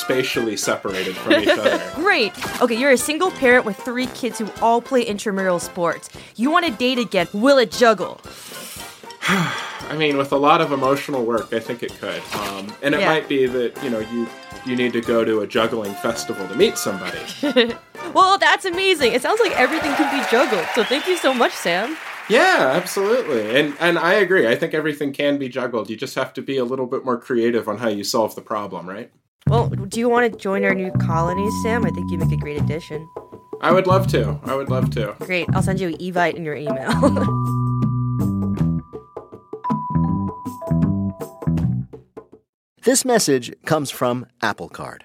separated 0.57 1.17
from 1.17 1.33
each 1.35 1.49
other. 1.49 1.81
Great. 1.95 2.33
Okay, 2.61 2.75
you're 2.77 2.91
a 2.91 2.97
single 2.99 3.31
parent 3.31 3.65
with 3.65 3.77
three 3.77 4.07
kids 4.09 4.39
who 4.39 4.49
all 4.61 4.81
play 4.83 5.03
intramural 5.03 5.59
sports. 5.59 6.09
You 6.37 6.51
want 6.51 6.67
to 6.67 6.73
date 6.73 6.99
again. 6.99 7.29
Will 7.33 7.59
it 7.59 7.71
juggle? 7.71 8.21
I 9.29 9.95
mean, 9.97 10.17
with 10.17 10.33
a 10.33 10.37
lot 10.37 10.61
of 10.61 10.73
emotional 10.73 11.25
work, 11.25 11.53
I 11.53 11.61
think 11.61 11.83
it 11.83 11.93
could. 11.99 12.23
Um, 12.35 12.73
and 12.83 12.95
it 12.95 13.01
Yeah. 13.01 13.07
might 13.09 13.29
be 13.29 13.47
that 13.47 13.83
you 13.83 13.91
know 13.91 14.01
you 14.01 14.27
you 14.65 14.75
need 14.75 14.93
to 14.95 15.01
go 15.01 15.25
to 15.25 15.41
a 15.41 15.47
juggling 15.47 15.95
festival 15.95 16.47
to 16.49 16.55
meet 16.57 16.77
somebody. 16.79 17.19
Well, 18.15 18.39
that's 18.39 18.65
amazing. 18.65 19.13
It 19.13 19.21
sounds 19.21 19.41
like 19.41 19.53
everything 19.59 19.93
can 19.95 20.09
be 20.17 20.25
juggled. 20.31 20.65
So 20.75 20.85
thank 20.85 21.07
you 21.09 21.17
so 21.19 21.35
much, 21.35 21.53
Sam. 21.53 21.97
yeah, 22.31 22.71
absolutely. 22.75 23.59
And 23.59 23.75
and 23.81 23.99
I 23.99 24.15
agree. 24.15 24.47
I 24.47 24.55
think 24.55 24.73
everything 24.75 25.13
can 25.13 25.39
be 25.39 25.49
juggled. 25.49 25.91
You 25.91 25.97
just 25.97 26.15
have 26.15 26.33
to 26.35 26.41
be 26.43 26.57
a 26.57 26.65
little 26.65 26.87
bit 26.87 27.05
more 27.05 27.19
creative 27.19 27.69
on 27.69 27.79
how 27.79 27.89
you 27.89 28.05
solve 28.05 28.35
the 28.35 28.41
problem, 28.43 28.89
right? 28.89 29.11
Well, 29.49 29.69
do 29.69 30.01
you 30.01 30.09
want 30.09 30.33
to 30.33 30.39
join 30.39 30.65
our 30.65 30.75
new 30.75 30.91
colony, 30.93 31.49
Sam? 31.63 31.87
I 31.87 31.91
think 31.91 32.11
you 32.11 32.19
make 32.19 32.33
a 32.33 32.37
great 32.37 32.61
addition. 32.61 33.09
I 33.61 33.71
would 33.73 33.87
love 33.87 34.09
to. 34.09 34.41
I 34.45 34.55
would 34.55 34.69
love 34.69 34.91
to. 34.93 35.15
Great. 35.21 35.49
I'll 35.55 35.63
send 35.63 35.81
you 35.81 35.89
an 35.89 35.97
evite 35.99 36.35
in 36.35 36.45
your 36.45 36.57
email. 36.57 36.93
This 42.87 43.05
message 43.05 43.53
comes 43.65 43.91
from 43.91 44.27
Apple 44.41 44.69
Card. 44.69 45.05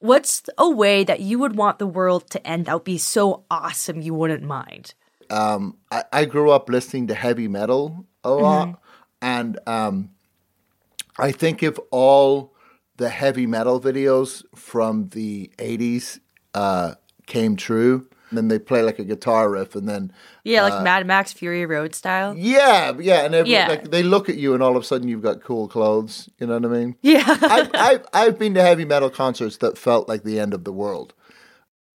what's 0.00 0.42
a 0.58 0.68
way 0.68 1.04
that 1.04 1.20
you 1.20 1.38
would 1.38 1.56
want 1.56 1.78
the 1.78 1.86
world 1.86 2.28
to 2.30 2.46
end 2.46 2.66
that 2.66 2.74
would 2.74 2.84
be 2.84 2.98
so 2.98 3.44
awesome 3.50 4.02
you 4.02 4.12
wouldn't 4.14 4.42
mind? 4.42 4.94
I, 5.92 6.04
I 6.12 6.24
grew 6.24 6.50
up 6.50 6.68
listening 6.68 7.06
to 7.06 7.14
heavy 7.14 7.46
metal 7.46 8.04
a 8.24 8.30
lot, 8.30 8.80
and 9.22 9.58
um, 9.66 10.10
I 11.18 11.30
think 11.30 11.62
if 11.62 11.78
all 11.90 12.52
the 12.96 13.08
heavy 13.08 13.46
metal 13.46 13.80
videos 13.80 14.42
from 14.56 15.08
the 15.10 15.50
'80s 15.58 16.18
uh, 16.54 16.94
came 17.26 17.54
true, 17.54 18.08
then 18.38 18.48
they 18.48 18.58
play 18.58 18.82
like 18.82 18.98
a 18.98 19.04
guitar 19.04 19.50
riff, 19.50 19.74
and 19.74 19.88
then 19.88 20.12
Yeah, 20.44 20.62
like 20.62 20.72
uh, 20.74 20.82
Mad 20.82 21.06
Max 21.06 21.32
Fury 21.32 21.66
Road 21.66 21.94
style. 21.94 22.34
yeah, 22.36 22.92
yeah, 22.98 23.24
and 23.24 23.34
every, 23.34 23.52
Yeah. 23.52 23.68
like 23.68 23.90
they 23.90 24.02
look 24.02 24.28
at 24.28 24.36
you, 24.36 24.54
and 24.54 24.62
all 24.62 24.76
of 24.76 24.82
a 24.82 24.86
sudden 24.86 25.08
you've 25.08 25.22
got 25.22 25.42
cool 25.42 25.68
clothes. 25.68 26.28
You 26.38 26.46
know 26.46 26.54
what 26.54 26.64
I 26.64 26.68
mean? 26.68 26.96
Yeah. 27.02 27.24
I've, 27.26 27.70
I've 27.74 28.06
I've 28.12 28.38
been 28.38 28.54
to 28.54 28.62
heavy 28.62 28.84
metal 28.84 29.10
concerts 29.10 29.56
that 29.58 29.76
felt 29.78 30.08
like 30.08 30.22
the 30.24 30.38
end 30.40 30.54
of 30.54 30.64
the 30.64 30.72
world. 30.72 31.14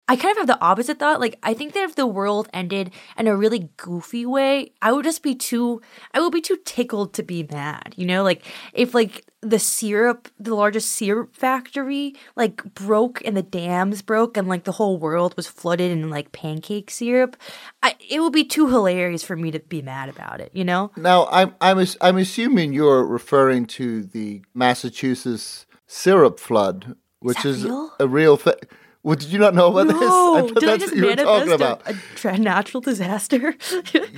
I 0.07 0.17
kind 0.17 0.33
of 0.33 0.37
have 0.37 0.47
the 0.49 0.61
opposite 0.61 0.99
thought. 0.99 1.19
Like, 1.19 1.39
I 1.43 1.55
think 1.55 1.73
that 1.73 1.85
if 1.85 1.95
the 1.97 2.07
world 2.07 2.51
ended 2.53 2.91
in 3.17 3.27
a 3.27 3.35
really 3.35 3.71
goofy 3.79 4.27
way, 4.27 4.73
I 4.83 4.93
would 4.93 5.05
just 5.07 5.23
be 5.23 5.35
too, 5.35 5.81
I 6.13 6.21
would 6.21 6.31
be 6.33 6.43
too 6.43 6.59
tickled 6.67 7.15
to 7.15 7.23
be 7.23 7.49
mad. 7.51 7.95
You 7.97 8.05
know, 8.07 8.23
like 8.23 8.45
if 8.75 8.93
like 8.93 9.25
the 9.45 9.59
syrup, 9.59 10.29
the 10.39 10.55
largest 10.55 10.93
syrup 10.93 11.37
factory, 11.37 12.15
like 12.35 12.65
broke 12.75 13.23
and 13.25 13.37
the 13.37 13.43
dams 13.43 14.03
broke 14.03 14.37
and 14.37 14.49
like 14.49 14.65
the 14.65 14.73
whole 14.73 14.99
world 14.99 15.37
was 15.37 15.47
flooded 15.47 15.91
in 15.91 16.11
like 16.11 16.33
pancake 16.33 16.91
syrup, 16.91 17.37
I, 17.83 17.95
it 18.09 18.21
would 18.21 18.33
be 18.33 18.45
too 18.45 18.69
hilarious 18.69 19.23
for 19.23 19.37
me 19.37 19.51
to 19.51 19.61
be 19.61 19.83
mad 19.83 20.09
about 20.09 20.41
it. 20.41 20.51
You 20.55 20.65
know? 20.65 20.91
Now, 20.97 21.27
I'm 21.31 21.55
I'm 21.61 21.87
I'm 22.01 22.17
assuming 22.17 22.73
you're 22.73 23.05
referring 23.05 23.67
to 23.67 24.03
the 24.05 24.43
Massachusetts 24.55 25.67
syrup 25.87 26.41
flood, 26.41 26.97
which 27.21 27.45
is 27.45 27.65
real? 27.65 27.93
a 28.01 28.09
real 28.09 28.37
thing. 28.37 28.55
Well, 29.05 29.17
did 29.17 29.29
you 29.29 29.39
not 29.39 29.55
know 29.55 29.69
about 29.69 29.87
this? 29.89 30.01
No, 30.01 30.37
I 30.37 30.41
thought 30.41 30.61
did 30.61 30.69
I 30.71 30.77
just 30.79 30.93
what 30.93 30.99
you 30.99 31.07
were 31.07 31.15
talking 31.17 31.53
about. 31.53 31.83
a, 31.89 31.95
tra- 32.17 32.39
natural 32.39 32.81
disaster? 32.81 33.55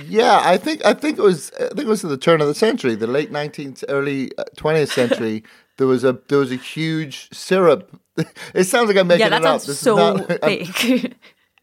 Yeah, 0.07 0.41
I 0.43 0.57
think 0.57 0.83
I 0.85 0.93
think 0.93 1.19
it 1.19 1.21
was 1.21 1.51
I 1.59 1.67
think 1.67 1.81
it 1.81 1.87
was 1.87 2.03
at 2.05 2.09
the 2.09 2.17
turn 2.17 2.39
of 2.41 2.47
the 2.47 2.55
century, 2.55 2.95
the 2.95 3.05
late 3.07 3.29
nineteenth, 3.31 3.83
early 3.89 4.31
uh, 4.37 4.45
twentieth 4.55 4.91
century. 4.93 5.43
there 5.77 5.87
was 5.87 6.03
a 6.05 6.17
there 6.29 6.39
was 6.39 6.51
a 6.51 6.55
huge 6.55 7.29
syrup. 7.33 7.99
It 8.55 8.63
sounds 8.63 8.87
like 8.87 8.97
I'm 8.97 9.07
making 9.07 9.25
yeah, 9.25 9.29
that 9.29 9.41
it 9.41 9.45
up. 9.45 9.61
sounds 9.61 9.65
This 9.67 9.75
is 9.75 9.81
so 9.81 9.95
not- 9.97 10.41
fake. 10.41 11.15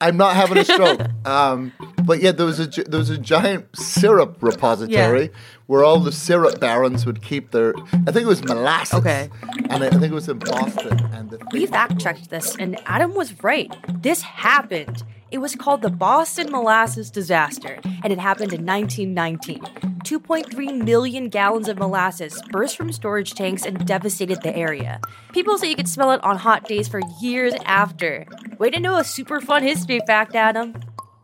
I'm 0.07 0.17
not 0.17 0.37
having 0.37 0.59
a 0.59 0.65
stroke. 0.75 1.01
um, 1.27 1.73
but 2.05 2.21
yeah, 2.21 2.33
there 2.33 2.47
was 2.47 2.61
a 2.61 2.67
there 2.85 2.99
was 3.01 3.11
a 3.11 3.19
giant 3.19 3.75
syrup 3.77 4.37
repository 4.43 5.23
Yeah. 5.23 5.29
where 5.67 5.83
all 5.85 5.99
the 6.01 6.13
syrup 6.13 6.61
barons 6.61 7.07
would 7.07 7.23
keep 7.23 7.51
their. 7.51 7.75
I 8.07 8.13
think 8.13 8.25
it 8.25 8.27
was 8.27 8.45
molasses. 8.45 8.95
Okay. 9.01 9.31
And 9.71 9.83
I, 9.83 9.87
I 9.87 9.91
think 9.91 10.05
it 10.05 10.13
was 10.13 10.29
in 10.29 10.39
Boston. 10.39 10.99
And 11.13 11.31
the 11.31 11.39
We 11.53 11.67
fact 11.67 11.99
checked 12.01 12.31
this, 12.31 12.57
and 12.57 12.79
Adam 12.87 13.15
was 13.15 13.43
right. 13.43 13.73
This 14.03 14.23
happened. 14.23 15.03
It 15.31 15.39
was 15.39 15.57
called 15.57 15.83
the 15.83 15.91
Boston 15.91 16.51
Molasses 16.53 17.11
Disaster, 17.11 17.81
and 18.05 18.13
it 18.13 18.21
happened 18.21 18.53
in 18.53 18.65
1919. 18.65 19.59
2.3 20.05 20.85
million 20.85 21.29
gallons 21.29 21.67
of 21.69 21.79
molasses 21.79 22.41
burst 22.51 22.77
from 22.77 22.93
storage 22.93 23.35
tanks 23.35 23.65
and 23.65 23.85
devastated 23.87 24.43
the 24.43 24.55
area. 24.55 25.01
People 25.33 25.57
say 25.59 25.69
you 25.71 25.75
could 25.77 25.89
smell 25.89 26.13
it 26.13 26.23
on 26.23 26.37
hot 26.37 26.69
days 26.69 26.87
for 26.87 27.01
years 27.23 27.55
after. 27.65 28.27
Way 28.59 28.71
to 28.71 28.81
know 28.81 28.97
a 28.97 29.05
super 29.05 29.41
fun 29.41 29.63
history 29.63 30.01
fact, 30.07 30.35
Adam. 30.35 30.75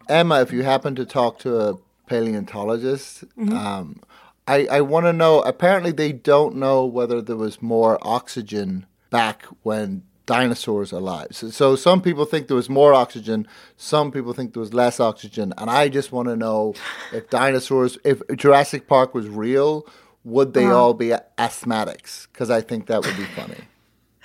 Emma, 0.08 0.40
if 0.40 0.52
you 0.52 0.62
happen 0.62 0.94
to 0.96 1.04
talk 1.04 1.38
to 1.40 1.56
a 1.60 1.74
paleontologist, 2.06 3.24
Mm-hmm. 3.38 3.56
um, 3.56 4.00
I, 4.48 4.66
I 4.70 4.80
want 4.80 5.06
to 5.06 5.12
know. 5.12 5.40
Apparently, 5.42 5.92
they 5.92 6.10
don't 6.12 6.56
know 6.56 6.84
whether 6.84 7.20
there 7.22 7.36
was 7.36 7.62
more 7.62 7.98
oxygen 8.02 8.86
back 9.10 9.44
when 9.62 10.02
dinosaurs 10.26 10.92
are 10.92 10.96
alive. 10.96 11.28
So, 11.30 11.50
so 11.50 11.76
some 11.76 12.00
people 12.02 12.24
think 12.24 12.48
there 12.48 12.56
was 12.56 12.68
more 12.68 12.92
oxygen, 12.92 13.46
some 13.76 14.10
people 14.10 14.32
think 14.32 14.54
there 14.54 14.60
was 14.60 14.74
less 14.74 14.98
oxygen, 14.98 15.52
and 15.56 15.70
I 15.70 15.88
just 15.88 16.10
want 16.10 16.28
to 16.28 16.36
know 16.36 16.74
if 17.12 17.30
dinosaurs, 17.30 17.96
if 18.04 18.20
Jurassic 18.36 18.88
Park 18.88 19.14
was 19.14 19.28
real, 19.28 19.86
would 20.24 20.52
they 20.54 20.64
Uh-huh. 20.66 20.76
all 20.78 20.94
be 20.94 21.12
asthmatics? 21.38 22.26
Because 22.32 22.50
I 22.50 22.60
think 22.60 22.86
that 22.86 23.04
would 23.04 23.16
be 23.16 23.24
funny. 23.24 23.56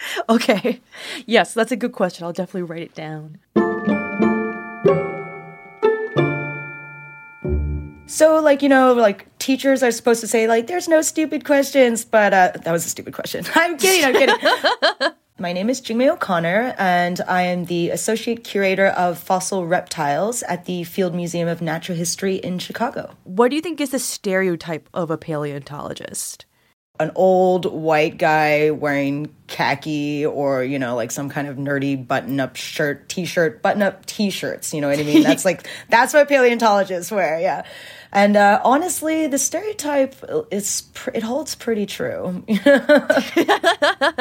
Okay. 0.29 0.81
Yes, 1.25 1.53
that's 1.53 1.71
a 1.71 1.75
good 1.75 1.91
question. 1.91 2.25
I'll 2.25 2.33
definitely 2.33 2.63
write 2.63 2.81
it 2.81 2.95
down. 2.95 3.39
So, 8.07 8.39
like, 8.39 8.61
you 8.61 8.69
know, 8.69 8.93
like 8.93 9.27
teachers 9.39 9.83
are 9.83 9.91
supposed 9.91 10.21
to 10.21 10.27
say, 10.27 10.47
like, 10.47 10.67
there's 10.67 10.87
no 10.87 11.01
stupid 11.01 11.43
questions, 11.43 12.05
but 12.05 12.33
uh, 12.33 12.51
that 12.63 12.71
was 12.71 12.85
a 12.85 12.89
stupid 12.89 13.13
question. 13.13 13.45
I'm 13.55 13.77
kidding, 13.77 14.05
I'm 14.05 14.13
kidding. 14.13 15.11
My 15.37 15.51
name 15.51 15.69
is 15.69 15.81
Jingmai 15.81 16.13
O'Connor, 16.13 16.75
and 16.77 17.19
I 17.27 17.41
am 17.41 17.65
the 17.65 17.89
Associate 17.89 18.41
Curator 18.41 18.87
of 18.87 19.19
Fossil 19.19 19.65
Reptiles 19.65 20.43
at 20.43 20.63
the 20.63 20.85
Field 20.85 21.13
Museum 21.13 21.49
of 21.49 21.61
Natural 21.61 21.97
History 21.97 22.35
in 22.35 22.57
Chicago. 22.57 23.15
What 23.25 23.49
do 23.49 23.57
you 23.57 23.61
think 23.61 23.81
is 23.81 23.89
the 23.89 23.99
stereotype 23.99 24.87
of 24.93 25.11
a 25.11 25.17
paleontologist? 25.17 26.45
An 26.99 27.11
old 27.15 27.65
white 27.65 28.17
guy 28.17 28.71
wearing 28.71 29.33
khaki 29.47 30.25
or, 30.25 30.63
you 30.63 30.79
know, 30.79 30.95
like 30.95 31.11
some 31.11 31.29
kind 31.29 31.47
of 31.47 31.57
nerdy 31.57 32.07
button 32.07 32.39
up 32.39 32.55
shirt, 32.55 33.09
t 33.09 33.25
shirt, 33.25 33.61
button 33.61 33.81
up 33.81 34.05
t 34.05 34.29
shirts. 34.29 34.73
You 34.73 34.81
know 34.81 34.87
what 34.89 34.99
I 34.99 35.03
mean? 35.03 35.23
That's 35.23 35.45
like, 35.45 35.67
that's 35.89 36.13
what 36.13 36.27
paleontologists 36.29 37.11
wear. 37.11 37.39
Yeah. 37.39 37.65
And 38.11 38.37
uh, 38.37 38.61
honestly, 38.63 39.27
the 39.27 39.37
stereotype 39.37 40.15
is 40.49 40.83
pr- 40.93 41.11
it 41.13 41.21
holds 41.21 41.53
pretty 41.53 41.85
true. 41.85 42.43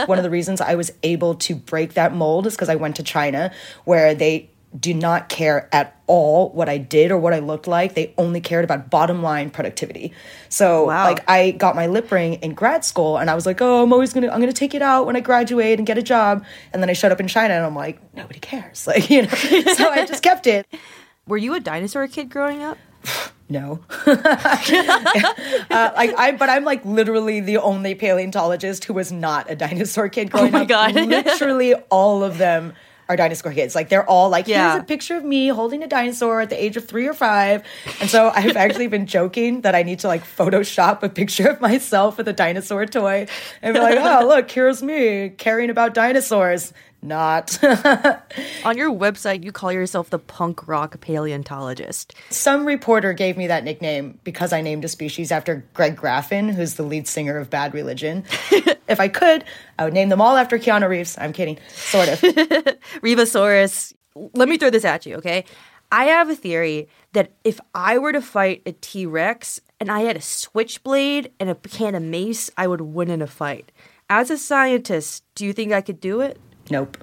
One 0.06 0.18
of 0.18 0.24
the 0.24 0.30
reasons 0.30 0.60
I 0.60 0.74
was 0.74 0.90
able 1.04 1.36
to 1.36 1.54
break 1.54 1.94
that 1.94 2.12
mold 2.12 2.48
is 2.48 2.54
because 2.54 2.68
I 2.68 2.74
went 2.74 2.96
to 2.96 3.04
China, 3.04 3.52
where 3.84 4.16
they 4.16 4.50
do 4.78 4.92
not 4.92 5.28
care 5.28 5.68
at 5.72 5.96
all 6.08 6.50
what 6.50 6.68
I 6.68 6.78
did 6.78 7.12
or 7.12 7.18
what 7.18 7.32
I 7.32 7.38
looked 7.38 7.68
like. 7.68 7.94
They 7.94 8.12
only 8.18 8.40
cared 8.40 8.64
about 8.64 8.90
bottom 8.90 9.22
line 9.22 9.50
productivity. 9.50 10.12
So 10.48 10.86
Wow. 10.86 11.04
like 11.04 11.22
I 11.30 11.52
got 11.52 11.76
my 11.76 11.86
lip 11.86 12.10
ring 12.10 12.34
in 12.34 12.54
grad 12.54 12.84
school 12.84 13.16
and 13.16 13.30
I 13.30 13.34
was 13.36 13.46
like, 13.46 13.62
"Oh, 13.62 13.82
I'm 13.84 13.92
always 13.92 14.12
to 14.12 14.34
I'm 14.34 14.40
to 14.40 14.52
take 14.52 14.74
it 14.74 14.82
out 14.82 15.06
when 15.06 15.14
I 15.16 15.20
graduate 15.20 15.78
and 15.78 15.86
get 15.86 15.96
a 15.96 16.02
job." 16.02 16.44
And 16.72 16.82
then 16.82 16.90
I 16.90 16.92
showed 16.92 17.12
up 17.12 17.20
in 17.20 17.28
China 17.28 17.54
and 17.54 17.64
I'm 17.64 17.76
like, 17.76 18.00
"Nobody 18.14 18.40
cares." 18.40 18.86
Like, 18.88 19.08
you 19.10 19.22
know. 19.22 19.28
so 19.74 19.88
I 19.90 20.04
just 20.06 20.22
kept 20.22 20.46
it. 20.46 20.66
Were 21.26 21.38
you 21.38 21.54
a 21.54 21.60
dinosaur 21.60 22.06
kid 22.08 22.28
growing 22.30 22.62
up? 22.62 22.76
No. 23.46 23.80
uh, 24.06 25.92
like 25.96 26.14
I, 26.18 26.34
but 26.38 26.48
I'm 26.48 26.64
like 26.64 26.82
literally 26.84 27.40
the 27.40 27.58
only 27.58 27.94
paleontologist 27.94 28.84
who 28.86 28.94
was 28.94 29.12
not 29.12 29.50
a 29.50 29.54
dinosaur 29.54 30.08
kid 30.08 30.30
growing 30.30 30.48
oh 30.48 30.58
my 30.58 30.62
up. 30.62 30.68
God. 30.68 30.94
literally 30.94 31.74
all 31.90 32.24
of 32.24 32.38
them 32.38 32.72
are 33.08 33.16
dinosaur 33.16 33.52
kids. 33.52 33.74
Like 33.74 33.88
they're 33.88 34.08
all 34.08 34.28
like, 34.30 34.48
Yeah. 34.48 34.72
here's 34.72 34.82
a 34.82 34.84
picture 34.84 35.16
of 35.16 35.24
me 35.24 35.48
holding 35.48 35.82
a 35.82 35.86
dinosaur 35.86 36.40
at 36.40 36.50
the 36.50 36.62
age 36.62 36.76
of 36.76 36.86
three 36.86 37.06
or 37.06 37.14
five. 37.14 37.62
And 38.00 38.08
so 38.08 38.28
I've 38.34 38.56
actually 38.56 38.86
been 38.86 39.06
joking 39.06 39.60
that 39.62 39.74
I 39.74 39.82
need 39.82 40.00
to 40.00 40.08
like 40.08 40.24
Photoshop 40.24 41.02
a 41.02 41.08
picture 41.08 41.48
of 41.48 41.60
myself 41.60 42.16
with 42.16 42.28
a 42.28 42.32
dinosaur 42.32 42.86
toy 42.86 43.26
and 43.62 43.74
be 43.74 43.80
like, 43.80 43.98
oh 44.00 44.26
look, 44.26 44.50
here's 44.50 44.82
me 44.82 45.30
caring 45.30 45.70
about 45.70 45.94
dinosaurs. 45.94 46.72
Not. 47.04 47.62
On 48.64 48.78
your 48.78 48.90
website, 48.90 49.44
you 49.44 49.52
call 49.52 49.70
yourself 49.70 50.08
the 50.08 50.18
punk 50.18 50.66
rock 50.66 50.98
paleontologist. 51.02 52.14
Some 52.30 52.64
reporter 52.64 53.12
gave 53.12 53.36
me 53.36 53.46
that 53.46 53.62
nickname 53.62 54.18
because 54.24 54.54
I 54.54 54.62
named 54.62 54.86
a 54.86 54.88
species 54.88 55.30
after 55.30 55.66
Greg 55.74 55.96
Graffin, 55.96 56.54
who's 56.54 56.74
the 56.74 56.82
lead 56.82 57.06
singer 57.06 57.36
of 57.36 57.50
Bad 57.50 57.74
Religion. 57.74 58.24
if 58.88 59.00
I 59.00 59.08
could, 59.08 59.44
I 59.78 59.84
would 59.84 59.92
name 59.92 60.08
them 60.08 60.22
all 60.22 60.38
after 60.38 60.58
Keanu 60.58 60.88
Reeves. 60.88 61.18
I'm 61.18 61.34
kidding. 61.34 61.58
Sort 61.68 62.08
of. 62.08 62.20
Rebasaurus. 63.02 63.92
Let 64.32 64.48
me 64.48 64.56
throw 64.56 64.70
this 64.70 64.86
at 64.86 65.04
you, 65.04 65.16
okay? 65.16 65.44
I 65.92 66.04
have 66.04 66.30
a 66.30 66.34
theory 66.34 66.88
that 67.12 67.32
if 67.44 67.60
I 67.74 67.98
were 67.98 68.12
to 68.12 68.22
fight 68.22 68.62
a 68.64 68.72
T 68.72 69.04
Rex 69.04 69.60
and 69.78 69.90
I 69.90 70.00
had 70.00 70.16
a 70.16 70.22
switchblade 70.22 71.30
and 71.38 71.50
a 71.50 71.54
can 71.54 71.94
of 71.94 72.02
mace, 72.02 72.50
I 72.56 72.66
would 72.66 72.80
win 72.80 73.10
in 73.10 73.20
a 73.20 73.26
fight. 73.26 73.70
As 74.08 74.30
a 74.30 74.38
scientist, 74.38 75.22
do 75.34 75.44
you 75.44 75.52
think 75.52 75.70
I 75.70 75.82
could 75.82 76.00
do 76.00 76.22
it? 76.22 76.38
Nope. 76.70 76.98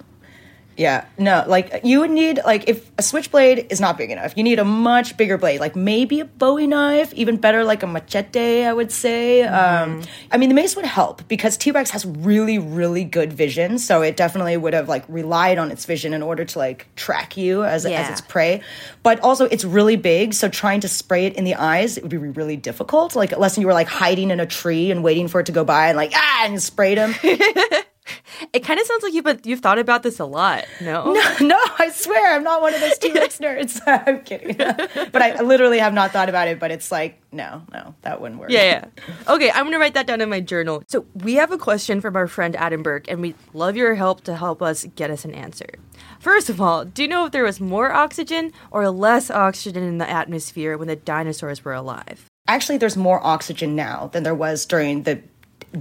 Yeah, 0.78 1.06
no, 1.18 1.44
like 1.48 1.82
you 1.84 2.00
would 2.00 2.12
need 2.12 2.40
like 2.46 2.68
if 2.70 2.90
a 2.98 3.04
switchblade 3.04 3.68
is 3.70 3.82
not 3.82 3.98
big 3.98 4.10
enough, 4.10 4.36
you 4.38 4.42
need 4.42 4.58
a 4.58 4.64
much 4.64 5.18
bigger 5.18 5.38
blade, 5.38 5.60
like 5.60 5.76
maybe 5.76 6.22
a 6.22 6.26
Bowie 6.26 6.66
knife, 6.66 7.14
even 7.14 7.38
better 7.38 7.64
like 7.66 7.84
a 7.84 7.88
machete, 7.88 8.64
I 8.64 8.72
would 8.72 8.92
say. 8.92 9.44
Um, 9.44 10.02
I 10.32 10.38
mean, 10.38 10.48
the 10.48 10.56
mace 10.56 10.76
would 10.78 10.86
help 10.86 11.28
because 11.28 11.58
T 11.58 11.72
Rex 11.72 11.92
has 11.92 12.06
really, 12.06 12.58
really 12.58 13.04
good 13.04 13.34
vision, 13.34 13.80
so 13.80 14.02
it 14.02 14.16
definitely 14.16 14.56
would 14.56 14.74
have 14.74 14.88
like 14.88 15.04
relied 15.10 15.58
on 15.58 15.72
its 15.72 15.86
vision 15.86 16.14
in 16.14 16.24
order 16.24 16.46
to 16.46 16.58
like 16.58 16.88
track 16.96 17.36
you 17.36 17.64
as 17.64 17.86
as 17.86 18.10
its 18.10 18.22
prey. 18.22 18.62
But 19.04 19.20
also, 19.20 19.46
it's 19.46 19.66
really 19.66 19.98
big, 19.98 20.34
so 20.34 20.48
trying 20.48 20.80
to 20.80 20.88
spray 20.88 21.26
it 21.26 21.36
in 21.36 21.44
the 21.44 21.56
eyes 21.56 21.98
it 21.98 22.04
would 22.04 22.10
be 22.10 22.18
really 22.18 22.58
difficult. 22.58 23.16
Like 23.16 23.34
unless 23.34 23.58
you 23.58 23.68
were 23.68 23.74
like 23.74 23.88
hiding 23.88 24.32
in 24.32 24.40
a 24.40 24.48
tree 24.48 24.90
and 24.90 25.04
waiting 25.04 25.28
for 25.28 25.42
it 25.42 25.48
to 25.48 25.52
go 25.52 25.66
by 25.66 25.90
and 25.90 25.98
like 25.98 26.14
ah 26.16 26.46
and 26.46 26.64
sprayed 26.64 26.98
him. 26.98 27.14
It 28.54 28.64
kind 28.64 28.80
of 28.80 28.88
sounds 28.88 29.04
like 29.04 29.14
you've 29.14 29.24
been, 29.24 29.40
you've 29.44 29.60
thought 29.60 29.78
about 29.78 30.02
this 30.04 30.20
a 30.20 30.26
lot. 30.26 30.66
No, 30.82 31.14
no, 31.40 31.58
I 31.78 31.92
swear 31.94 32.36
I'm 32.36 32.44
not 32.44 32.62
one 32.62 32.74
of 32.74 32.82
those 32.82 32.98
T 32.98 33.12
Rex 33.14 33.38
nerds. 33.40 33.80
I'm 33.86 34.22
kidding. 34.22 34.58
but 34.58 35.22
I 35.22 35.40
literally 35.42 35.78
have 35.78 35.94
not 35.94 36.12
thought 36.12 36.28
about 36.28 36.48
it. 36.48 36.60
But 36.60 36.72
it's 36.72 36.92
like, 36.92 37.22
no, 37.32 37.62
no, 37.72 37.94
that 38.02 38.20
wouldn't 38.20 38.40
work. 38.40 38.50
Yeah, 38.50 38.64
yeah. 38.64 39.06
Okay, 39.32 39.52
I'm 39.52 39.66
gonna 39.66 39.78
write 39.78 39.94
that 39.94 40.08
down 40.08 40.22
in 40.22 40.30
my 40.30 40.40
journal. 40.40 40.84
So 40.88 41.06
we 41.14 41.36
have 41.36 41.52
a 41.52 41.58
question 41.58 42.02
from 42.02 42.16
our 42.16 42.26
friend 42.28 42.56
Adam 42.56 42.82
Burke, 42.82 43.10
and 43.10 43.22
we'd 43.22 43.36
love 43.54 43.78
your 43.78 43.94
help 43.96 44.22
to 44.24 44.36
help 44.36 44.62
us 44.62 44.86
get 44.96 45.12
us 45.12 45.24
an 45.24 45.36
answer. 45.36 45.70
First 46.20 46.50
of 46.50 46.60
all, 46.60 46.84
do 46.84 47.04
you 47.04 47.08
know 47.08 47.26
if 47.26 47.32
there 47.32 47.44
was 47.44 47.62
more 47.62 47.92
oxygen 47.92 48.52
or 48.72 48.90
less 48.90 49.30
oxygen 49.30 49.84
in 49.84 50.00
the 50.00 50.10
atmosphere 50.10 50.78
when 50.78 50.88
the 50.88 50.96
dinosaurs 50.96 51.64
were 51.64 51.74
alive? 51.74 52.26
Actually, 52.48 52.80
there's 52.80 52.98
more 52.98 53.24
oxygen 53.26 53.76
now 53.76 54.10
than 54.14 54.24
there 54.24 54.36
was 54.36 54.66
during 54.66 55.04
the 55.04 55.22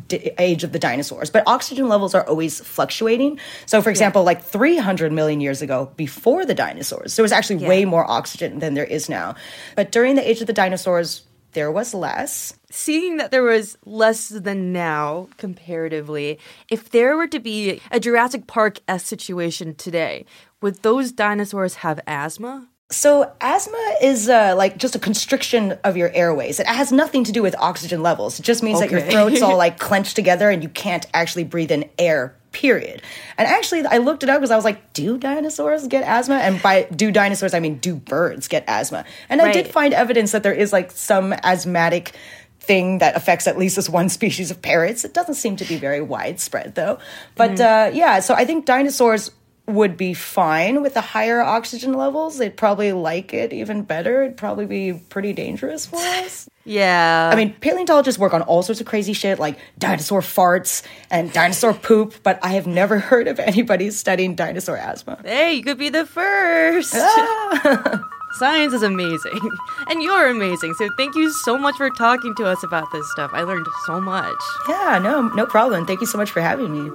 d- 0.08 0.30
age 0.38 0.64
of 0.64 0.72
the 0.72 0.78
dinosaurs. 0.78 1.30
But 1.30 1.44
oxygen 1.46 1.88
levels 1.88 2.14
are 2.14 2.26
always 2.26 2.60
fluctuating. 2.60 3.38
So, 3.66 3.82
for 3.82 3.90
example, 3.90 4.22
like 4.22 4.42
300 4.42 5.12
million 5.12 5.40
years 5.40 5.62
ago, 5.62 5.90
before 5.96 6.44
the 6.44 6.54
dinosaurs, 6.54 7.16
there 7.16 7.22
was 7.22 7.32
actually 7.32 7.66
way 7.66 7.84
more 7.84 8.08
oxygen 8.10 8.58
than 8.58 8.74
there 8.74 8.84
is 8.84 9.08
now. 9.08 9.34
But 9.76 9.92
during 9.92 10.14
the 10.14 10.28
age 10.28 10.40
of 10.40 10.46
the 10.46 10.52
dinosaurs, 10.52 11.24
there 11.52 11.72
was 11.72 11.94
less. 11.94 12.54
Seeing 12.70 13.16
that 13.16 13.30
there 13.30 13.42
was 13.42 13.76
less 13.84 14.28
than 14.28 14.72
now 14.72 15.28
comparatively, 15.36 16.38
if 16.70 16.90
there 16.90 17.16
were 17.16 17.26
to 17.26 17.40
be 17.40 17.80
a 17.90 17.98
Jurassic 17.98 18.46
Park 18.46 18.78
S 18.86 19.04
situation 19.04 19.74
today, 19.74 20.24
would 20.60 20.82
those 20.82 21.10
dinosaurs 21.10 21.76
have 21.76 22.00
asthma? 22.06 22.68
So 22.92 23.32
asthma 23.40 23.94
is 24.02 24.28
uh, 24.28 24.54
like 24.56 24.76
just 24.76 24.96
a 24.96 24.98
constriction 24.98 25.78
of 25.84 25.96
your 25.96 26.10
airways. 26.10 26.58
It 26.58 26.66
has 26.66 26.90
nothing 26.90 27.22
to 27.24 27.32
do 27.32 27.40
with 27.40 27.54
oxygen 27.56 28.02
levels. 28.02 28.40
It 28.40 28.42
just 28.42 28.64
means 28.64 28.80
that 28.80 28.90
your 28.90 29.00
throat's 29.00 29.42
all 29.42 29.56
like 29.64 29.78
clenched 29.78 30.16
together 30.16 30.50
and 30.50 30.60
you 30.60 30.68
can't 30.68 31.06
actually 31.14 31.44
breathe 31.44 31.70
in 31.70 31.88
air. 31.98 32.34
Period. 32.50 33.00
And 33.38 33.46
actually, 33.46 33.86
I 33.86 33.98
looked 33.98 34.24
it 34.24 34.28
up 34.28 34.40
because 34.40 34.50
I 34.50 34.56
was 34.56 34.64
like, 34.64 34.92
"Do 34.92 35.18
dinosaurs 35.18 35.86
get 35.86 36.02
asthma?" 36.02 36.34
And 36.34 36.60
by 36.60 36.88
"do 36.90 37.12
dinosaurs," 37.12 37.54
I 37.54 37.60
mean 37.60 37.76
"do 37.78 37.94
birds 37.94 38.48
get 38.48 38.64
asthma?" 38.66 39.04
And 39.28 39.40
I 39.40 39.52
did 39.52 39.68
find 39.68 39.94
evidence 39.94 40.32
that 40.32 40.42
there 40.42 40.52
is 40.52 40.72
like 40.72 40.90
some 40.90 41.32
asthmatic 41.32 42.12
thing 42.58 42.98
that 42.98 43.16
affects 43.16 43.46
at 43.46 43.56
least 43.56 43.76
this 43.76 43.88
one 43.88 44.08
species 44.18 44.50
of 44.50 44.62
parrots. 44.62 45.04
It 45.04 45.14
doesn't 45.14 45.34
seem 45.34 45.54
to 45.56 45.64
be 45.64 45.76
very 45.76 46.00
widespread 46.00 46.74
though. 46.74 46.98
But 47.36 47.60
uh, 47.60 47.90
yeah, 47.92 48.18
so 48.18 48.34
I 48.34 48.44
think 48.44 48.66
dinosaurs 48.66 49.30
would 49.74 49.96
be 49.96 50.14
fine 50.14 50.82
with 50.82 50.94
the 50.94 51.00
higher 51.00 51.40
oxygen 51.40 51.94
levels. 51.94 52.38
They'd 52.38 52.56
probably 52.56 52.92
like 52.92 53.32
it 53.32 53.52
even 53.52 53.82
better. 53.82 54.22
It'd 54.22 54.36
probably 54.36 54.66
be 54.66 54.92
pretty 54.92 55.32
dangerous 55.32 55.86
for 55.86 55.96
us. 55.98 56.48
Yeah. 56.64 57.30
I 57.32 57.36
mean, 57.36 57.54
paleontologists 57.54 58.18
work 58.18 58.34
on 58.34 58.42
all 58.42 58.62
sorts 58.62 58.80
of 58.80 58.86
crazy 58.86 59.12
shit 59.12 59.38
like 59.38 59.58
dinosaur 59.78 60.20
farts 60.20 60.82
and 61.10 61.32
dinosaur 61.32 61.74
poop, 61.74 62.14
but 62.22 62.38
I 62.42 62.50
have 62.50 62.66
never 62.66 62.98
heard 63.10 63.28
of 63.28 63.38
anybody 63.40 63.90
studying 63.90 64.34
dinosaur 64.34 64.76
asthma. 64.76 65.20
Hey, 65.24 65.54
you 65.54 65.62
could 65.62 65.78
be 65.78 65.88
the 65.88 66.06
first. 66.06 66.94
Ah. 66.96 68.08
Science 68.34 68.72
is 68.72 68.82
amazing. 68.84 69.40
And 69.88 70.02
you're 70.02 70.28
amazing. 70.28 70.74
So 70.74 70.88
thank 70.96 71.16
you 71.16 71.32
so 71.32 71.58
much 71.58 71.74
for 71.76 71.90
talking 71.90 72.32
to 72.36 72.44
us 72.46 72.62
about 72.62 72.86
this 72.92 73.10
stuff. 73.10 73.32
I 73.34 73.42
learned 73.42 73.66
so 73.86 74.00
much. 74.00 74.38
Yeah, 74.68 75.00
no, 75.02 75.22
no 75.30 75.46
problem. 75.46 75.84
Thank 75.84 76.00
you 76.00 76.06
so 76.06 76.16
much 76.16 76.30
for 76.30 76.40
having 76.40 76.72
me. 76.72 76.90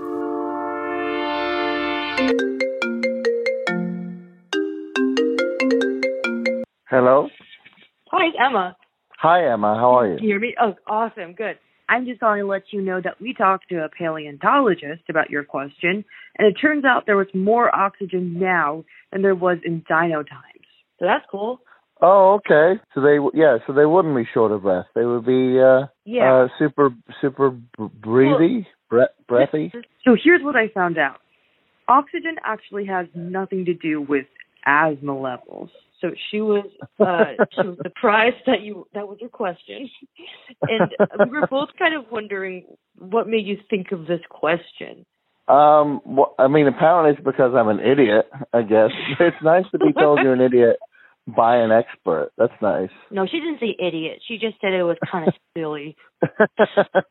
Hello. 6.89 7.29
Hi, 8.11 8.27
Emma. 8.47 8.77
Hi, 9.17 9.51
Emma. 9.51 9.75
How 9.75 9.97
are 9.99 10.05
Can 10.05 10.17
you? 10.17 10.21
you 10.21 10.27
hear 10.33 10.39
me? 10.39 10.55
Oh, 10.61 10.75
awesome. 10.87 11.33
Good. 11.33 11.57
I'm 11.89 12.05
just 12.05 12.19
calling 12.19 12.41
to 12.41 12.47
let 12.47 12.63
you 12.71 12.81
know 12.81 13.01
that 13.03 13.19
we 13.19 13.33
talked 13.33 13.69
to 13.69 13.83
a 13.83 13.89
paleontologist 13.89 15.03
about 15.09 15.29
your 15.29 15.43
question, 15.43 16.05
and 16.37 16.47
it 16.47 16.53
turns 16.59 16.85
out 16.85 17.05
there 17.05 17.17
was 17.17 17.27
more 17.33 17.75
oxygen 17.75 18.39
now 18.39 18.85
than 19.11 19.21
there 19.23 19.35
was 19.35 19.57
in 19.65 19.83
dino 19.87 20.23
times. 20.23 20.65
So 20.99 21.05
that's 21.05 21.25
cool. 21.31 21.59
Oh, 22.01 22.39
okay. 22.39 22.79
So 22.93 23.01
they, 23.01 23.17
yeah, 23.33 23.57
so 23.65 23.73
they 23.73 23.85
wouldn't 23.85 24.15
be 24.15 24.27
short 24.31 24.51
of 24.51 24.61
breath. 24.63 24.85
They 24.93 25.05
would 25.05 25.25
be, 25.25 25.59
uh, 25.59 25.87
Yeah. 26.05 26.33
uh 26.33 26.47
super, 26.59 26.91
super 27.21 27.51
b- 27.51 27.89
breathy, 27.93 28.67
bre- 28.89 29.13
breathy. 29.27 29.71
So 30.03 30.15
here's 30.21 30.43
what 30.43 30.55
I 30.55 30.67
found 30.67 30.97
out. 30.97 31.17
Oxygen 31.87 32.35
actually 32.43 32.85
has 32.87 33.07
nothing 33.15 33.65
to 33.65 33.73
do 33.73 34.01
with 34.01 34.25
asthma 34.65 35.17
levels. 35.19 35.69
So 36.01 36.11
she 36.29 36.41
was 36.41 36.65
uh, 36.99 37.45
she 37.53 37.67
was 37.67 37.77
surprised 37.81 38.43
that 38.47 38.61
you 38.61 38.87
that 38.93 39.07
was 39.07 39.17
your 39.21 39.29
question, 39.29 39.89
and 40.61 40.91
we 41.19 41.39
were 41.39 41.47
both 41.47 41.69
kind 41.79 41.95
of 41.95 42.05
wondering 42.11 42.65
what 42.97 43.27
made 43.27 43.45
you 43.45 43.57
think 43.69 43.91
of 43.91 44.01
this 44.07 44.21
question. 44.29 45.05
Um, 45.47 46.01
well, 46.05 46.33
I 46.39 46.47
mean, 46.47 46.67
apparently 46.67 47.11
it's 47.11 47.23
because 47.23 47.53
I'm 47.55 47.67
an 47.67 47.79
idiot. 47.79 48.25
I 48.53 48.63
guess 48.63 48.89
it's 49.19 49.37
nice 49.43 49.65
to 49.71 49.77
be 49.77 49.93
told 49.93 50.19
you're 50.21 50.33
an 50.33 50.41
idiot 50.41 50.77
by 51.27 51.57
an 51.57 51.71
expert. 51.71 52.31
That's 52.37 52.53
nice. 52.61 52.89
No, 53.09 53.25
she 53.25 53.39
didn't 53.39 53.59
say 53.59 53.75
idiot. 53.79 54.21
She 54.27 54.37
just 54.37 54.59
said 54.61 54.73
it 54.73 54.83
was 54.83 54.97
kind 55.11 55.27
of 55.27 55.33
silly. 55.57 55.95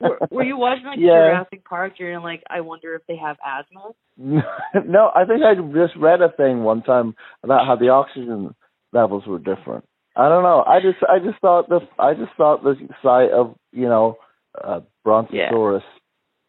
Were, 0.00 0.18
were 0.30 0.44
you 0.44 0.56
watching 0.56 0.86
like 0.86 0.98
Yeah. 0.98 1.28
Jurassic 1.30 1.64
Park? 1.64 1.94
You're 1.98 2.20
like, 2.20 2.42
I 2.48 2.60
wonder 2.60 2.94
if 2.94 3.02
they 3.08 3.16
have 3.16 3.36
asthma. 3.44 3.90
no, 4.86 5.10
I 5.14 5.24
think 5.24 5.42
I 5.42 5.54
just 5.54 5.96
read 5.96 6.20
a 6.20 6.30
thing 6.30 6.62
one 6.62 6.82
time 6.82 7.14
about 7.42 7.66
how 7.66 7.76
the 7.76 7.88
oxygen 7.88 8.54
levels 8.94 9.26
were 9.26 9.38
different. 9.38 9.84
I 10.16 10.28
don't 10.30 10.42
know. 10.44 10.62
I 10.66 10.80
just 10.80 10.98
I 11.08 11.18
just 11.18 11.38
thought 11.40 11.68
the 11.68 11.80
I 11.98 12.14
just 12.14 12.32
thought 12.38 12.62
the 12.62 12.76
sight 13.02 13.30
of 13.30 13.54
you 13.72 13.88
know 13.88 14.16
a 14.54 14.80
brontosaurus 15.04 15.82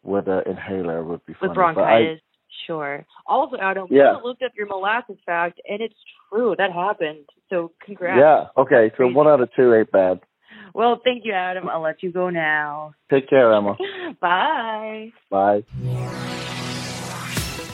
with 0.04 0.28
an 0.28 0.42
inhaler 0.46 1.02
would 1.02 1.26
be 1.26 1.34
funny. 1.34 1.48
with 1.50 1.56
but 1.56 1.62
I- 1.62 1.74
bronchitis. 1.74 2.20
Sure. 2.66 3.04
Also, 3.26 3.56
Adam, 3.60 3.86
Yeah. 3.90 4.14
I 4.18 4.22
looked 4.22 4.42
up 4.42 4.52
your 4.56 4.66
molasses 4.66 5.18
fact, 5.26 5.60
and 5.68 5.80
it's 5.82 5.94
true. 6.32 6.54
That 6.56 6.72
happened. 6.72 7.26
So 7.50 7.72
congrats. 7.84 8.18
yeah. 8.18 8.46
Okay. 8.60 8.90
So 8.96 9.06
one 9.08 9.28
out 9.28 9.40
of 9.40 9.50
two 9.54 9.74
ain't 9.74 9.92
bad. 9.92 10.20
Well, 10.74 11.00
thank 11.04 11.24
you, 11.24 11.32
Adam. 11.32 11.68
I'll 11.68 11.82
let 11.82 12.02
you 12.02 12.10
go 12.12 12.30
now. 12.30 12.94
Take 13.10 13.28
care, 13.28 13.52
Emma. 13.52 13.76
Bye. 14.20 15.12
Bye. 15.30 15.64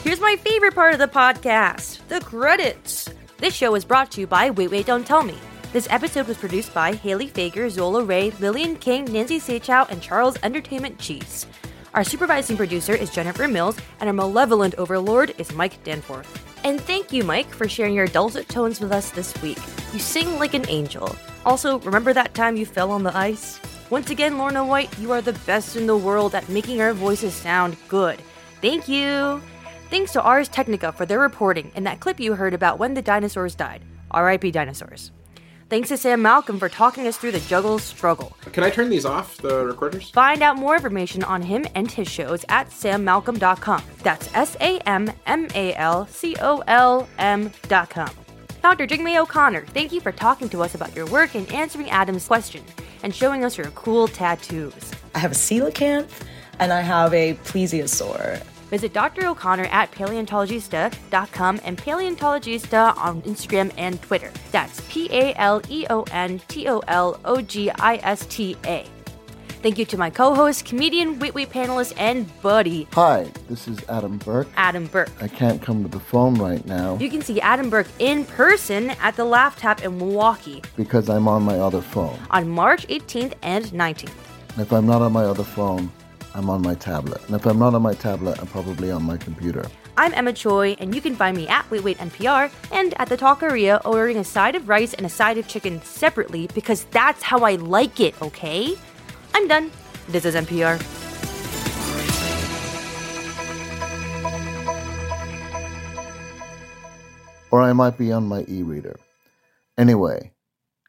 Here's 0.03 0.19
my 0.19 0.35
favorite 0.43 0.75
part 0.75 0.93
of 0.93 0.99
the 0.99 1.07
podcast 1.07 2.05
the 2.09 2.19
credits. 2.19 3.09
This 3.43 3.53
show 3.53 3.75
is 3.75 3.83
brought 3.83 4.09
to 4.11 4.21
you 4.21 4.25
by 4.25 4.51
Wait 4.51 4.71
Wait 4.71 4.85
Don't 4.85 5.05
Tell 5.05 5.21
Me. 5.21 5.35
This 5.73 5.89
episode 5.89 6.27
was 6.27 6.37
produced 6.37 6.73
by 6.73 6.93
Haley 6.93 7.27
Fager, 7.27 7.69
Zola 7.69 8.01
Ray, 8.01 8.31
Lillian 8.39 8.77
King, 8.77 9.03
Nancy 9.03 9.37
Seychow, 9.37 9.85
and 9.89 10.01
Charles 10.01 10.37
Entertainment 10.43 10.97
Cheese. 10.97 11.45
Our 11.93 12.05
supervising 12.05 12.55
producer 12.55 12.93
is 12.93 13.09
Jennifer 13.09 13.49
Mills, 13.49 13.77
and 13.99 14.07
our 14.07 14.13
malevolent 14.13 14.75
overlord 14.75 15.35
is 15.37 15.51
Mike 15.51 15.83
Danforth. 15.83 16.41
And 16.63 16.79
thank 16.79 17.11
you, 17.11 17.25
Mike, 17.25 17.49
for 17.49 17.67
sharing 17.67 17.95
your 17.95 18.07
dulcet 18.07 18.47
tones 18.47 18.79
with 18.79 18.93
us 18.93 19.09
this 19.09 19.33
week. 19.41 19.59
You 19.91 19.99
sing 19.99 20.39
like 20.39 20.53
an 20.53 20.69
angel. 20.69 21.13
Also, 21.45 21.79
remember 21.79 22.13
that 22.13 22.33
time 22.33 22.55
you 22.55 22.65
fell 22.65 22.91
on 22.91 23.03
the 23.03 23.13
ice? 23.13 23.59
Once 23.89 24.09
again, 24.09 24.37
Lorna 24.37 24.65
White, 24.65 24.97
you 24.99 25.11
are 25.11 25.21
the 25.21 25.37
best 25.45 25.75
in 25.75 25.85
the 25.85 25.97
world 25.97 26.33
at 26.33 26.47
making 26.47 26.79
our 26.79 26.93
voices 26.93 27.33
sound 27.33 27.75
good. 27.89 28.21
Thank 28.61 28.87
you! 28.87 29.41
Thanks 29.93 30.13
to 30.13 30.23
Ars 30.23 30.47
Technica 30.47 30.91
for 30.91 31.05
their 31.05 31.19
reporting 31.19 31.71
and 31.75 31.85
that 31.85 31.99
clip 31.99 32.19
you 32.19 32.33
heard 32.33 32.55
about 32.55 32.79
when 32.79 32.95
the 32.95 33.01
dinosaurs 33.03 33.53
died. 33.53 33.83
RIP 34.11 34.51
dinosaurs. 34.51 35.11
Thanks 35.69 35.89
to 35.89 35.97
Sam 35.97 36.19
Malcolm 36.19 36.57
for 36.57 36.67
talking 36.67 37.05
us 37.05 37.15
through 37.15 37.33
the 37.33 37.39
juggle 37.41 37.77
struggle. 37.77 38.35
Can 38.53 38.63
I 38.63 38.71
turn 38.71 38.89
these 38.89 39.05
off, 39.05 39.37
the 39.37 39.63
recorders? 39.63 40.09
Find 40.09 40.41
out 40.41 40.57
more 40.57 40.73
information 40.73 41.23
on 41.23 41.43
him 41.43 41.67
and 41.75 41.91
his 41.91 42.07
shows 42.07 42.43
at 42.49 42.69
sammalcolm.com. 42.69 43.83
That's 44.01 44.33
S 44.33 44.57
A 44.61 44.79
M 44.87 45.11
M 45.27 45.47
A 45.53 45.75
L 45.75 46.07
C 46.07 46.35
O 46.41 46.63
L 46.65 47.07
M.com. 47.19 48.09
Dr. 48.63 48.87
Jingmai 48.87 49.21
O'Connor, 49.21 49.67
thank 49.67 49.91
you 49.91 50.01
for 50.01 50.11
talking 50.11 50.49
to 50.49 50.63
us 50.63 50.73
about 50.73 50.95
your 50.95 51.05
work 51.05 51.35
and 51.35 51.47
answering 51.53 51.91
Adam's 51.91 52.25
question 52.25 52.63
and 53.03 53.13
showing 53.13 53.45
us 53.45 53.59
your 53.59 53.67
cool 53.75 54.07
tattoos. 54.07 54.91
I 55.13 55.19
have 55.19 55.33
a 55.33 55.35
coelacanth 55.35 56.09
and 56.57 56.73
I 56.73 56.81
have 56.81 57.13
a 57.13 57.35
plesiosaur. 57.43 58.43
Visit 58.73 58.91
Dr. 58.91 59.27
O'Connor 59.27 59.65
at 59.65 59.91
paleontologista.com 59.91 61.61
and 61.63 61.77
paleontologista 61.77 62.97
on 62.97 63.21
Instagram 63.21 63.71
and 63.77 64.01
Twitter. 64.01 64.31
That's 64.51 64.81
P 64.89 65.07
A 65.11 65.35
L 65.35 65.61
E 65.69 65.85
O 65.91 66.01
N 66.11 66.41
T 66.47 66.67
O 66.67 66.79
L 66.87 67.19
O 67.23 67.39
G 67.39 67.69
I 67.69 67.97
S 67.97 68.25
T 68.25 68.57
A. 68.65 68.83
Thank 69.61 69.77
you 69.77 69.85
to 69.85 69.95
my 69.95 70.09
co 70.09 70.33
host, 70.33 70.65
comedian, 70.65 71.19
Wait 71.19 71.35
Wait 71.35 71.51
panelist, 71.51 71.93
and 71.97 72.25
buddy, 72.41 72.87
Hi, 72.93 73.29
this 73.47 73.67
is 73.67 73.77
Adam 73.89 74.17
Burke. 74.17 74.47
Adam 74.57 74.87
Burke. 74.87 75.11
I 75.21 75.27
can't 75.27 75.61
come 75.61 75.83
to 75.83 75.87
the 75.89 75.99
phone 75.99 76.33
right 76.33 76.65
now 76.65 76.97
You 76.97 77.11
can 77.11 77.21
see 77.21 77.39
Adam 77.41 77.69
Burke 77.69 77.89
in 77.99 78.25
person 78.25 78.89
at 79.01 79.15
the 79.15 79.23
Laugh 79.23 79.55
Tap 79.59 79.83
in 79.83 79.99
Milwaukee 79.99 80.63
because 80.75 81.09
I'm 81.09 81.27
on 81.27 81.43
my 81.43 81.59
other 81.59 81.81
phone. 81.81 82.17
on 82.31 82.49
March 82.49 82.87
18th 82.87 83.35
and 83.43 83.65
19th. 83.65 84.09
If 84.57 84.73
I'm 84.73 84.87
not 84.87 85.03
on 85.03 85.11
my 85.11 85.25
other 85.25 85.43
phone, 85.43 85.91
I'm 86.35 86.49
on 86.49 86.61
my 86.63 86.73
tablet. 86.73 87.23
And 87.27 87.35
if 87.35 87.45
I'm 87.45 87.59
not 87.59 87.75
on 87.75 87.81
my 87.83 87.93
tablet, 87.93 88.39
I'm 88.39 88.47
probably 88.47 88.89
on 88.89 89.03
my 89.03 89.17
computer. 89.17 89.65
I'm 89.95 90.13
Emma 90.15 90.33
Choi, 90.33 90.75
and 90.79 90.95
you 90.95 91.01
can 91.01 91.15
find 91.15 91.37
me 91.37 91.47
at 91.47 91.69
Wait 91.69 91.83
Wait 91.83 91.99
NPR 91.99 92.51
and 92.71 92.95
at 92.99 93.07
the 93.07 93.17
Taqueria 93.17 93.79
ordering 93.85 94.17
a 94.17 94.23
side 94.23 94.55
of 94.55 94.67
rice 94.67 94.95
and 94.95 95.05
a 95.05 95.09
side 95.09 95.37
of 95.37 95.47
chicken 95.47 95.79
separately 95.83 96.47
because 96.55 96.85
that's 96.85 97.21
how 97.21 97.39
I 97.39 97.55
like 97.55 97.99
it, 97.99 98.19
okay? 98.19 98.75
I'm 99.35 99.47
done. 99.47 99.69
This 100.07 100.25
is 100.25 100.33
NPR. 100.33 100.81
Or 107.51 107.61
I 107.61 107.73
might 107.73 107.99
be 107.99 108.11
on 108.11 108.27
my 108.27 108.43
e 108.47 108.63
reader. 108.63 108.99
Anyway, 109.77 110.31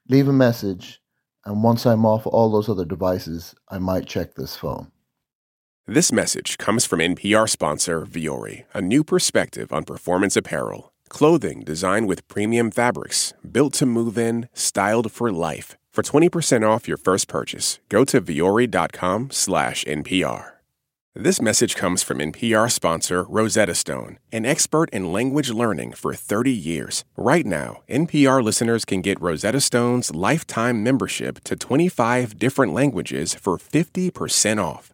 leave 0.08 0.28
a 0.28 0.32
message, 0.32 1.02
and 1.44 1.62
once 1.62 1.84
I'm 1.84 2.06
off 2.06 2.26
all 2.26 2.50
those 2.50 2.70
other 2.70 2.86
devices, 2.86 3.54
I 3.68 3.76
might 3.76 4.06
check 4.06 4.34
this 4.34 4.56
phone. 4.56 4.90
This 5.86 6.10
message 6.10 6.56
comes 6.56 6.86
from 6.86 7.00
NPR 7.00 7.46
sponsor 7.46 8.06
Vuori, 8.06 8.64
a 8.72 8.80
new 8.80 9.04
perspective 9.04 9.70
on 9.70 9.84
performance 9.84 10.34
apparel. 10.34 10.94
Clothing 11.10 11.60
designed 11.60 12.08
with 12.08 12.26
premium 12.26 12.70
fabrics, 12.70 13.34
built 13.44 13.74
to 13.74 13.84
move 13.84 14.16
in, 14.16 14.48
styled 14.54 15.12
for 15.12 15.30
life. 15.30 15.76
For 15.92 16.02
20% 16.02 16.66
off 16.66 16.88
your 16.88 16.96
first 16.96 17.28
purchase, 17.28 17.80
go 17.90 18.02
to 18.06 18.22
vuori.com 18.22 19.30
slash 19.30 19.84
NPR. 19.84 20.52
This 21.14 21.42
message 21.42 21.76
comes 21.76 22.02
from 22.02 22.18
NPR 22.18 22.72
sponsor 22.72 23.24
Rosetta 23.24 23.74
Stone, 23.74 24.18
an 24.32 24.46
expert 24.46 24.88
in 24.88 25.12
language 25.12 25.50
learning 25.50 25.92
for 25.92 26.14
30 26.14 26.50
years. 26.50 27.04
Right 27.14 27.44
now, 27.44 27.82
NPR 27.90 28.42
listeners 28.42 28.86
can 28.86 29.02
get 29.02 29.20
Rosetta 29.20 29.60
Stone's 29.60 30.14
lifetime 30.14 30.82
membership 30.82 31.44
to 31.44 31.56
25 31.56 32.38
different 32.38 32.72
languages 32.72 33.34
for 33.34 33.58
50% 33.58 34.64
off. 34.64 34.93